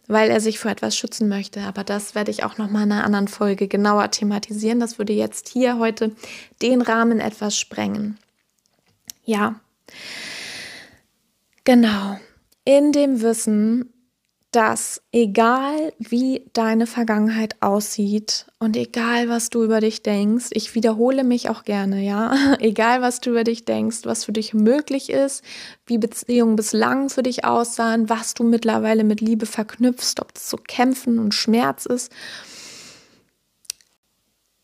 weil 0.07 0.29
er 0.29 0.39
sich 0.39 0.57
vor 0.57 0.71
etwas 0.71 0.95
schützen 0.95 1.27
möchte. 1.27 1.61
Aber 1.61 1.83
das 1.83 2.15
werde 2.15 2.31
ich 2.31 2.45
auch 2.45 2.57
nochmal 2.57 2.83
in 2.83 2.93
einer 2.93 3.03
anderen 3.03 3.27
Folge 3.27 3.67
genauer 3.67 4.09
thematisieren. 4.09 4.79
Das 4.79 4.97
würde 4.97 5.11
jetzt 5.11 5.49
hier 5.49 5.79
heute 5.79 6.15
den 6.61 6.81
Rahmen 6.81 7.19
etwas 7.19 7.59
sprengen. 7.59 8.17
Ja. 9.25 9.59
Genau. 11.67 12.17
In 12.63 12.93
dem 12.93 13.21
Wissen, 13.21 13.91
dass 14.51 15.01
egal 15.11 15.91
wie 15.99 16.49
deine 16.53 16.87
Vergangenheit 16.87 17.61
aussieht 17.61 18.45
und 18.57 18.77
egal 18.77 19.27
was 19.27 19.49
du 19.49 19.65
über 19.65 19.81
dich 19.81 20.01
denkst, 20.01 20.45
ich 20.51 20.75
wiederhole 20.75 21.25
mich 21.25 21.49
auch 21.49 21.65
gerne, 21.65 22.01
ja, 22.01 22.55
egal 22.59 23.01
was 23.01 23.19
du 23.19 23.31
über 23.31 23.43
dich 23.43 23.65
denkst, 23.65 24.05
was 24.05 24.23
für 24.23 24.31
dich 24.31 24.53
möglich 24.53 25.09
ist, 25.09 25.43
wie 25.85 25.97
Beziehungen 25.97 26.55
bislang 26.55 27.09
für 27.09 27.23
dich 27.23 27.43
aussahen, 27.43 28.09
was 28.09 28.33
du 28.33 28.45
mittlerweile 28.45 29.03
mit 29.03 29.19
Liebe 29.19 29.45
verknüpfst, 29.45 30.21
ob 30.21 30.31
es 30.37 30.49
so 30.49 30.55
Kämpfen 30.55 31.19
und 31.19 31.33
Schmerz 31.33 31.85
ist, 31.85 32.13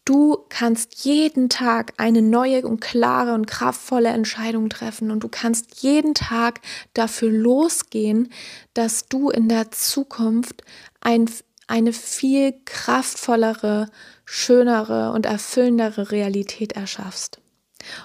Du 0.06 0.46
kannst 0.50 1.06
jeden 1.06 1.48
Tag 1.48 1.94
eine 1.96 2.22
neue 2.22 2.68
und 2.68 2.82
klare 2.82 3.34
und 3.34 3.48
kraftvolle 3.48 4.10
Entscheidung 4.10 4.70
treffen 4.70 5.12
und 5.12 5.22
du 5.24 5.30
kannst 5.30 5.82
jeden 5.82 6.14
Tag 6.14 6.60
dafür 6.94 7.32
losgehen, 7.32 8.30
dass 8.74 9.08
du 9.08 9.30
in 9.30 9.48
der 9.48 9.72
Zukunft 9.72 10.64
ein, 11.00 11.30
eine 11.68 11.94
viel 11.94 12.54
kraftvollere, 12.66 13.90
schönere 14.26 15.12
und 15.14 15.26
erfüllendere 15.26 16.12
Realität 16.12 16.74
erschaffst. 16.74 17.40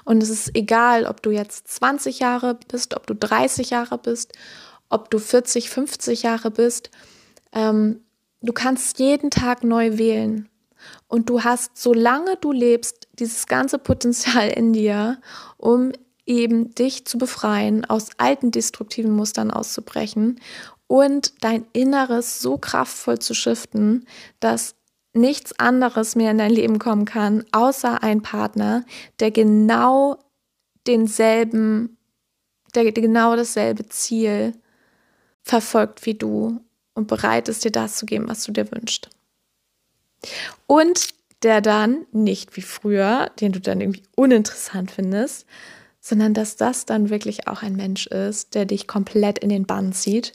Und 0.04 0.22
es 0.22 0.30
ist 0.30 0.54
egal, 0.54 1.04
ob 1.04 1.20
du 1.22 1.30
jetzt 1.30 1.66
20 1.66 2.20
Jahre 2.20 2.58
bist, 2.68 2.94
ob 2.94 3.08
du 3.08 3.14
30 3.14 3.70
Jahre 3.70 3.98
bist, 3.98 4.32
ob 4.88 5.10
du 5.10 5.18
40, 5.18 5.68
50 5.68 6.22
Jahre 6.22 6.52
bist. 6.52 6.90
Ähm, 7.52 8.04
du 8.40 8.52
kannst 8.52 9.00
jeden 9.00 9.30
Tag 9.30 9.64
neu 9.64 9.98
wählen. 9.98 10.48
Und 11.06 11.28
du 11.28 11.44
hast, 11.44 11.76
solange 11.76 12.36
du 12.36 12.52
lebst, 12.52 13.08
dieses 13.18 13.46
ganze 13.46 13.78
Potenzial 13.78 14.48
in 14.48 14.72
dir, 14.72 15.20
um 15.56 15.92
eben 16.26 16.74
dich 16.74 17.06
zu 17.06 17.18
befreien, 17.18 17.84
aus 17.84 18.10
alten 18.18 18.50
destruktiven 18.50 19.12
Mustern 19.12 19.50
auszubrechen 19.50 20.40
und 20.86 21.32
dein 21.42 21.66
Inneres 21.72 22.40
so 22.40 22.58
kraftvoll 22.58 23.18
zu 23.18 23.34
shiften, 23.34 24.06
dass 24.40 24.74
nichts 25.14 25.58
anderes 25.58 26.16
mehr 26.16 26.30
in 26.30 26.38
dein 26.38 26.52
Leben 26.52 26.78
kommen 26.78 27.04
kann, 27.04 27.44
außer 27.52 28.02
ein 28.02 28.22
Partner, 28.22 28.84
der 29.20 29.30
genau 29.30 30.18
denselben, 30.86 31.98
der 32.74 32.90
genau 32.92 33.36
dasselbe 33.36 33.88
Ziel 33.88 34.52
verfolgt 35.42 36.04
wie 36.04 36.14
du 36.14 36.60
und 36.94 37.08
bereit 37.08 37.48
ist, 37.48 37.64
dir 37.64 37.70
das 37.70 37.96
zu 37.96 38.06
geben, 38.06 38.28
was 38.28 38.44
du 38.44 38.52
dir 38.52 38.70
wünschst. 38.70 39.08
Und 40.66 41.14
der 41.42 41.60
dann 41.60 42.06
nicht 42.12 42.56
wie 42.56 42.62
früher, 42.62 43.30
den 43.40 43.52
du 43.52 43.60
dann 43.60 43.80
irgendwie 43.80 44.02
uninteressant 44.16 44.90
findest, 44.90 45.46
sondern 46.00 46.34
dass 46.34 46.56
das 46.56 46.86
dann 46.86 47.10
wirklich 47.10 47.48
auch 47.48 47.62
ein 47.62 47.76
Mensch 47.76 48.06
ist, 48.06 48.54
der 48.54 48.64
dich 48.64 48.86
komplett 48.86 49.38
in 49.38 49.48
den 49.48 49.66
Bann 49.66 49.92
zieht 49.92 50.32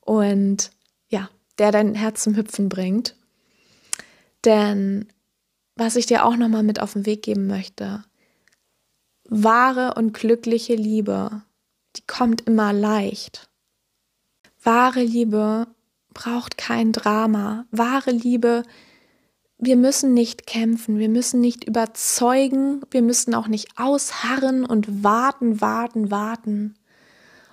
und 0.00 0.70
ja, 1.08 1.30
der 1.58 1.70
dein 1.70 1.94
Herz 1.94 2.22
zum 2.22 2.36
Hüpfen 2.36 2.68
bringt. 2.68 3.16
Denn 4.44 5.06
was 5.76 5.96
ich 5.96 6.06
dir 6.06 6.24
auch 6.24 6.36
nochmal 6.36 6.62
mit 6.62 6.80
auf 6.80 6.94
den 6.94 7.06
Weg 7.06 7.22
geben 7.22 7.46
möchte, 7.46 8.04
wahre 9.28 9.94
und 9.94 10.12
glückliche 10.12 10.74
Liebe, 10.74 11.42
die 11.96 12.06
kommt 12.06 12.42
immer 12.42 12.72
leicht. 12.72 13.48
Wahre 14.62 15.02
Liebe 15.02 15.66
braucht 16.12 16.58
kein 16.58 16.92
Drama. 16.92 17.64
Wahre 17.70 18.10
Liebe, 18.10 18.64
wir 19.64 19.76
müssen 19.76 20.12
nicht 20.12 20.48
kämpfen, 20.48 20.98
wir 20.98 21.08
müssen 21.08 21.40
nicht 21.40 21.62
überzeugen, 21.62 22.80
wir 22.90 23.00
müssen 23.00 23.32
auch 23.32 23.46
nicht 23.46 23.78
ausharren 23.78 24.66
und 24.66 25.04
warten, 25.04 25.60
warten, 25.60 26.10
warten, 26.10 26.74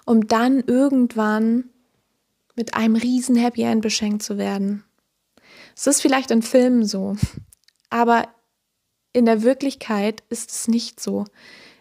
um 0.08 0.26
dann 0.28 0.64
irgendwann 0.66 1.66
mit 2.56 2.74
einem 2.74 2.96
riesen 2.96 3.36
Happy 3.36 3.62
End 3.62 3.84
beschenkt 3.84 4.24
zu 4.24 4.40
werden. 4.40 4.84
Es 5.76 5.86
ist 5.86 6.02
vielleicht 6.02 6.32
in 6.32 6.42
Filmen 6.42 6.84
so, 6.84 7.16
aber 7.92 8.28
in 9.14 9.26
der 9.26 9.44
Wirklichkeit 9.44 10.24
ist 10.30 10.50
es 10.50 10.68
nicht 10.68 11.00
so. 11.00 11.26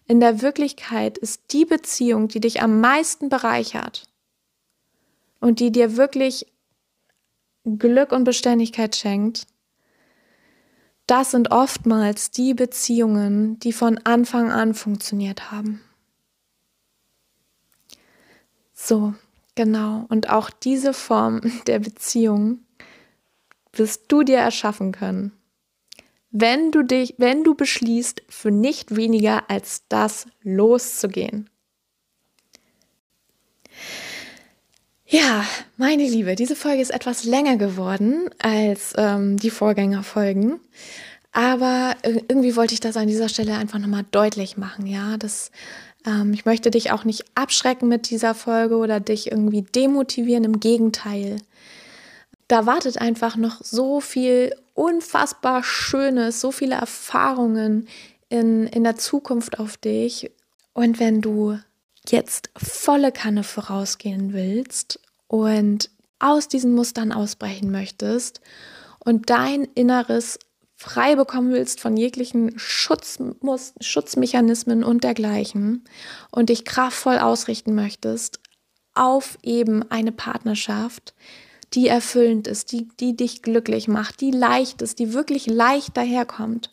In 0.07 0.21
der 0.21 0.43
Wirklichkeit 0.43 1.17
ist 1.17 1.55
die 1.55 1.65
Beziehung, 1.65 2.29
die 2.29 2.41
dich 2.41 2.61
am 2.61 2.83
meisten 2.83 3.31
bereichert 3.31 4.05
und 5.41 5.59
die 5.61 5.73
dir 5.73 5.97
wirklich 5.97 6.53
Glück 7.65 8.13
und 8.13 8.25
Beständigkeit 8.25 8.95
schenkt, 8.95 9.47
das 11.09 11.31
sind 11.31 11.51
oftmals 11.51 12.31
die 12.31 12.55
Beziehungen, 12.55 13.59
die 13.61 13.73
von 13.73 13.99
Anfang 14.05 14.53
an 14.53 14.75
funktioniert 14.75 15.51
haben. 15.51 15.81
So, 18.75 19.15
genau. 19.55 20.05
Und 20.11 20.29
auch 20.29 20.51
diese 20.51 20.93
Form 20.93 21.41
der 21.67 21.81
Beziehung 21.81 22.61
wirst 23.73 24.05
du 24.09 24.23
dir 24.23 24.39
erschaffen 24.39 24.93
können, 24.93 25.33
wenn 26.31 26.71
du 26.73 26.83
dich, 26.83 27.15
wenn 27.17 27.43
du 27.43 27.55
beschließt, 27.55 28.23
für 28.29 28.51
nicht 28.51 28.95
weniger 28.95 29.49
als 29.51 29.85
das 29.89 30.27
loszugehen. 30.43 31.49
Ja, 35.11 35.43
meine 35.79 36.03
Liebe, 36.03 36.35
diese 36.35 36.55
Folge 36.55 36.83
ist 36.83 36.91
etwas 36.91 37.25
länger 37.25 37.57
geworden 37.57 38.29
als 38.41 38.93
ähm, 38.99 39.39
die 39.39 39.49
Vorgängerfolgen. 39.49 40.61
Aber 41.33 41.97
irgendwie 42.03 42.57
wollte 42.57 42.75
ich 42.75 42.81
das 42.81 42.99
an 42.99 43.07
dieser 43.07 43.31
Stelle 43.31 43.57
einfach 43.57 43.79
nochmal 43.79 44.05
deutlich 44.11 44.59
machen, 44.59 44.87
ja. 44.87 45.17
Das, 45.17 45.51
ähm, 46.05 46.35
ich 46.35 46.45
möchte 46.45 46.71
dich 46.71 46.91
auch 46.91 47.05
nicht 47.05 47.25
abschrecken 47.35 47.89
mit 47.89 48.11
dieser 48.11 48.35
Folge 48.35 48.77
oder 48.77 49.01
dich 49.01 49.31
irgendwie 49.31 49.63
demotivieren. 49.63 50.45
Im 50.45 50.61
Gegenteil. 50.61 51.39
Da 52.47 52.67
wartet 52.67 52.99
einfach 52.99 53.37
noch 53.37 53.65
so 53.65 54.01
viel 54.03 54.55
unfassbar 54.75 55.65
Schönes, 55.65 56.43
so 56.43 56.53
viele 56.53 56.75
Erfahrungen 56.75 57.89
in, 58.29 58.67
in 58.67 58.85
der 58.85 58.97
Zukunft 58.97 59.59
auf 59.59 59.79
dich. 59.79 60.31
Und 60.75 61.01
wenn 61.01 61.23
du 61.23 61.59
jetzt 62.11 62.51
volle 62.57 63.13
Kanne 63.13 63.45
vorausgehen 63.45 64.33
willst 64.33 65.01
und 65.27 65.91
aus 66.19 66.49
diesen 66.49 66.75
Mustern 66.75 67.13
ausbrechen 67.13 67.71
möchtest 67.71 68.41
und 68.99 69.31
dein 69.31 69.65
Inneres 69.75 70.39
frei 70.75 71.17
bekommen 71.17 71.53
willst 71.53 71.81
von 71.81 71.97
jeglichen 71.97 72.59
Schutzmus 72.59 73.75
Schutzmechanismen 73.81 74.85
und 74.85 75.03
dergleichen 75.03 75.85
und 76.31 76.51
dich 76.51 76.65
kraftvoll 76.65 77.19
ausrichten 77.19 77.75
möchtest 77.75 78.41
auf 78.95 79.39
eben 79.43 79.89
eine 79.91 80.13
Partnerschaft, 80.13 81.15
die 81.75 81.89
erfüllend 81.89 82.47
ist, 82.47 82.73
die, 82.73 82.89
die 83.01 83.17
dich 83.17 83.43
glücklich 83.43 83.89
macht, 83.89 84.21
die 84.21 84.31
leicht 84.31 84.83
ist, 84.83 84.99
die 84.99 85.13
wirklich 85.13 85.47
leicht 85.47 85.97
daherkommt 85.97 86.73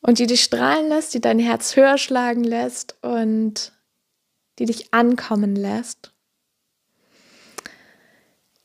und 0.00 0.18
die 0.18 0.26
dich 0.26 0.42
strahlen 0.42 0.88
lässt, 0.88 1.14
die 1.14 1.20
dein 1.20 1.38
Herz 1.38 1.76
höher 1.76 1.98
schlagen 1.98 2.44
lässt 2.44 2.96
und 3.02 3.72
die 4.58 4.66
dich 4.66 4.92
ankommen 4.92 5.56
lässt, 5.56 6.12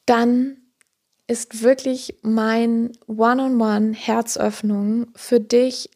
dann 0.06 0.58
ist 1.28 1.64
wirklich 1.64 2.16
mein 2.22 2.92
One-on-One 3.08 3.94
Herzöffnung 3.94 5.08
für 5.16 5.40
dich 5.40 5.90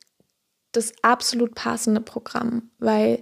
das 0.71 0.93
absolut 1.01 1.55
passende 1.55 2.01
Programm, 2.01 2.69
weil 2.79 3.21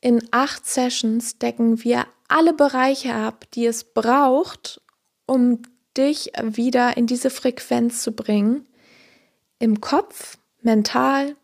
in 0.00 0.22
acht 0.30 0.66
Sessions 0.66 1.38
decken 1.38 1.82
wir 1.82 2.06
alle 2.28 2.52
Bereiche 2.52 3.14
ab, 3.14 3.46
die 3.54 3.66
es 3.66 3.84
braucht, 3.84 4.80
um 5.26 5.62
dich 5.96 6.32
wieder 6.42 6.96
in 6.96 7.06
diese 7.06 7.30
Frequenz 7.30 8.02
zu 8.02 8.12
bringen, 8.12 8.68
im 9.58 9.80
Kopf, 9.80 10.38
mental, 10.62 11.34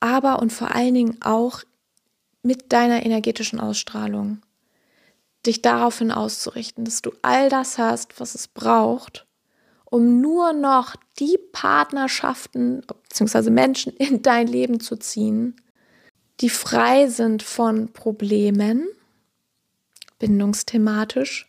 aber 0.00 0.40
und 0.40 0.52
vor 0.52 0.74
allen 0.74 0.94
Dingen 0.94 1.22
auch 1.22 1.62
mit 2.44 2.72
deiner 2.72 3.04
energetischen 3.04 3.58
Ausstrahlung. 3.58 4.40
Dich 5.46 5.62
daraufhin 5.62 6.12
auszurichten, 6.12 6.84
dass 6.84 7.02
du 7.02 7.10
all 7.22 7.48
das 7.48 7.78
hast, 7.78 8.20
was 8.20 8.34
es 8.34 8.48
braucht, 8.48 9.26
um 9.84 10.20
nur 10.20 10.52
noch 10.52 10.96
die 11.18 11.38
Partnerschaften 11.52 12.82
bzw. 13.08 13.50
Menschen 13.50 13.92
in 13.96 14.22
dein 14.22 14.46
Leben 14.46 14.80
zu 14.80 14.96
ziehen, 14.96 15.56
die 16.40 16.50
frei 16.50 17.08
sind 17.08 17.42
von 17.42 17.92
Problemen, 17.92 18.88
bindungsthematisch, 20.18 21.48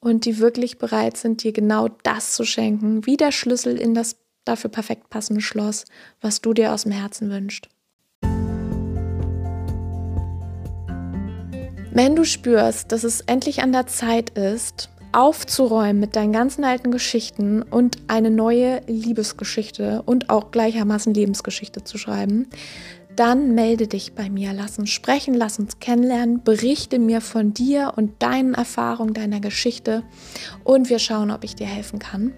und 0.00 0.24
die 0.24 0.38
wirklich 0.38 0.78
bereit 0.78 1.16
sind, 1.16 1.42
dir 1.42 1.52
genau 1.52 1.88
das 1.88 2.32
zu 2.32 2.44
schenken, 2.44 3.06
wie 3.06 3.16
der 3.16 3.32
Schlüssel 3.32 3.76
in 3.76 3.94
das 3.94 4.16
dafür 4.44 4.70
perfekt 4.70 5.10
passende 5.10 5.42
Schloss, 5.42 5.84
was 6.20 6.40
du 6.40 6.54
dir 6.54 6.72
aus 6.72 6.84
dem 6.84 6.92
Herzen 6.92 7.30
wünschst. 7.30 7.68
Wenn 11.92 12.14
du 12.14 12.24
spürst, 12.24 12.92
dass 12.92 13.02
es 13.02 13.20
endlich 13.22 13.62
an 13.62 13.72
der 13.72 13.88
Zeit 13.88 14.30
ist, 14.30 14.90
aufzuräumen 15.12 15.98
mit 15.98 16.14
deinen 16.14 16.32
ganzen 16.32 16.62
alten 16.62 16.92
Geschichten 16.92 17.62
und 17.62 17.98
eine 18.06 18.30
neue 18.30 18.82
Liebesgeschichte 18.86 20.02
und 20.06 20.30
auch 20.30 20.52
gleichermaßen 20.52 21.12
Lebensgeschichte 21.12 21.82
zu 21.82 21.98
schreiben, 21.98 22.46
dann 23.16 23.56
melde 23.56 23.88
dich 23.88 24.14
bei 24.14 24.30
mir. 24.30 24.52
Lass 24.52 24.78
uns 24.78 24.90
sprechen, 24.90 25.34
lass 25.34 25.58
uns 25.58 25.80
kennenlernen, 25.80 26.44
berichte 26.44 27.00
mir 27.00 27.20
von 27.20 27.54
dir 27.54 27.94
und 27.96 28.22
deinen 28.22 28.54
Erfahrungen, 28.54 29.12
deiner 29.12 29.40
Geschichte 29.40 30.04
und 30.62 30.90
wir 30.90 31.00
schauen, 31.00 31.32
ob 31.32 31.42
ich 31.42 31.56
dir 31.56 31.66
helfen 31.66 31.98
kann. 31.98 32.32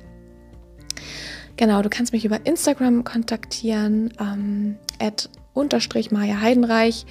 Genau, 1.59 1.83
du 1.83 1.91
kannst 1.91 2.15
mich 2.15 2.25
über 2.25 2.47
Instagram 2.47 3.05
kontaktieren, 3.05 4.15
ähm, 4.19 4.77
at 4.99 5.29
unterstrich 5.53 6.11
Maja 6.11 6.41
Heidenreich 6.41 7.05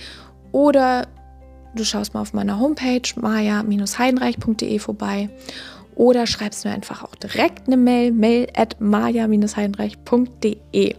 oder 0.52 1.08
Du 1.76 1.86
schaust 1.86 2.14
mal 2.14 2.22
auf 2.22 2.34
meiner 2.34 2.60
Homepage 2.60 3.02
maja-heidenreich.de 3.16 4.80
vorbei 4.80 5.30
oder 5.96 6.28
schreibst 6.28 6.66
mir 6.66 6.72
einfach 6.72 7.04
auch 7.04 7.16
direkt 7.16 7.68
eine 7.68 7.78
Mail, 7.78 8.12
mail 8.12 8.48
at 8.56 8.82
maja-heidenreich.de. 8.82 10.96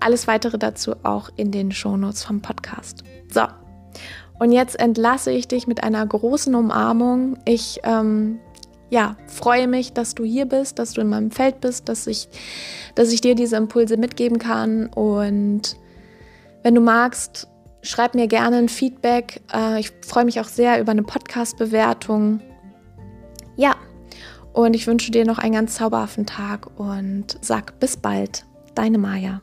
Alles 0.00 0.26
weitere 0.26 0.58
dazu 0.58 0.94
auch 1.02 1.30
in 1.36 1.50
den 1.50 1.72
Shownotes 1.72 2.24
vom 2.24 2.42
Podcast. 2.42 3.04
So, 3.32 3.44
und 4.38 4.52
jetzt 4.52 4.78
entlasse 4.78 5.30
ich 5.30 5.48
dich 5.48 5.66
mit 5.66 5.82
einer 5.82 6.06
großen 6.06 6.54
Umarmung. 6.54 7.38
Ich 7.44 7.80
ähm, 7.84 8.38
ja, 8.90 9.16
freue 9.26 9.66
mich, 9.66 9.92
dass 9.92 10.14
du 10.14 10.24
hier 10.24 10.46
bist, 10.46 10.78
dass 10.78 10.92
du 10.92 11.00
in 11.00 11.08
meinem 11.08 11.30
Feld 11.30 11.60
bist, 11.60 11.88
dass 11.88 12.06
ich, 12.06 12.28
dass 12.94 13.12
ich 13.12 13.20
dir 13.20 13.34
diese 13.34 13.56
Impulse 13.56 13.96
mitgeben 13.96 14.38
kann 14.38 14.86
und 14.86 15.76
Wenn 16.64 16.74
du 16.74 16.80
magst, 16.80 17.46
schreib 17.84 18.14
mir 18.14 18.26
gerne 18.26 18.56
ein 18.56 18.68
Feedback. 18.68 19.42
Äh, 19.52 19.80
ich 19.80 19.92
freue 20.04 20.24
mich 20.24 20.40
auch 20.40 20.48
sehr 20.48 20.80
über 20.80 20.90
eine 20.90 21.02
Podcast-Bewertung. 21.02 22.40
Ja, 23.56 23.76
und 24.52 24.74
ich 24.74 24.86
wünsche 24.86 25.10
dir 25.10 25.24
noch 25.24 25.38
einen 25.38 25.54
ganz 25.54 25.76
zauberhaften 25.76 26.26
Tag 26.26 26.78
und 26.78 27.38
sag 27.40 27.78
bis 27.78 27.96
bald, 27.96 28.44
deine 28.74 28.98
Maja. 28.98 29.42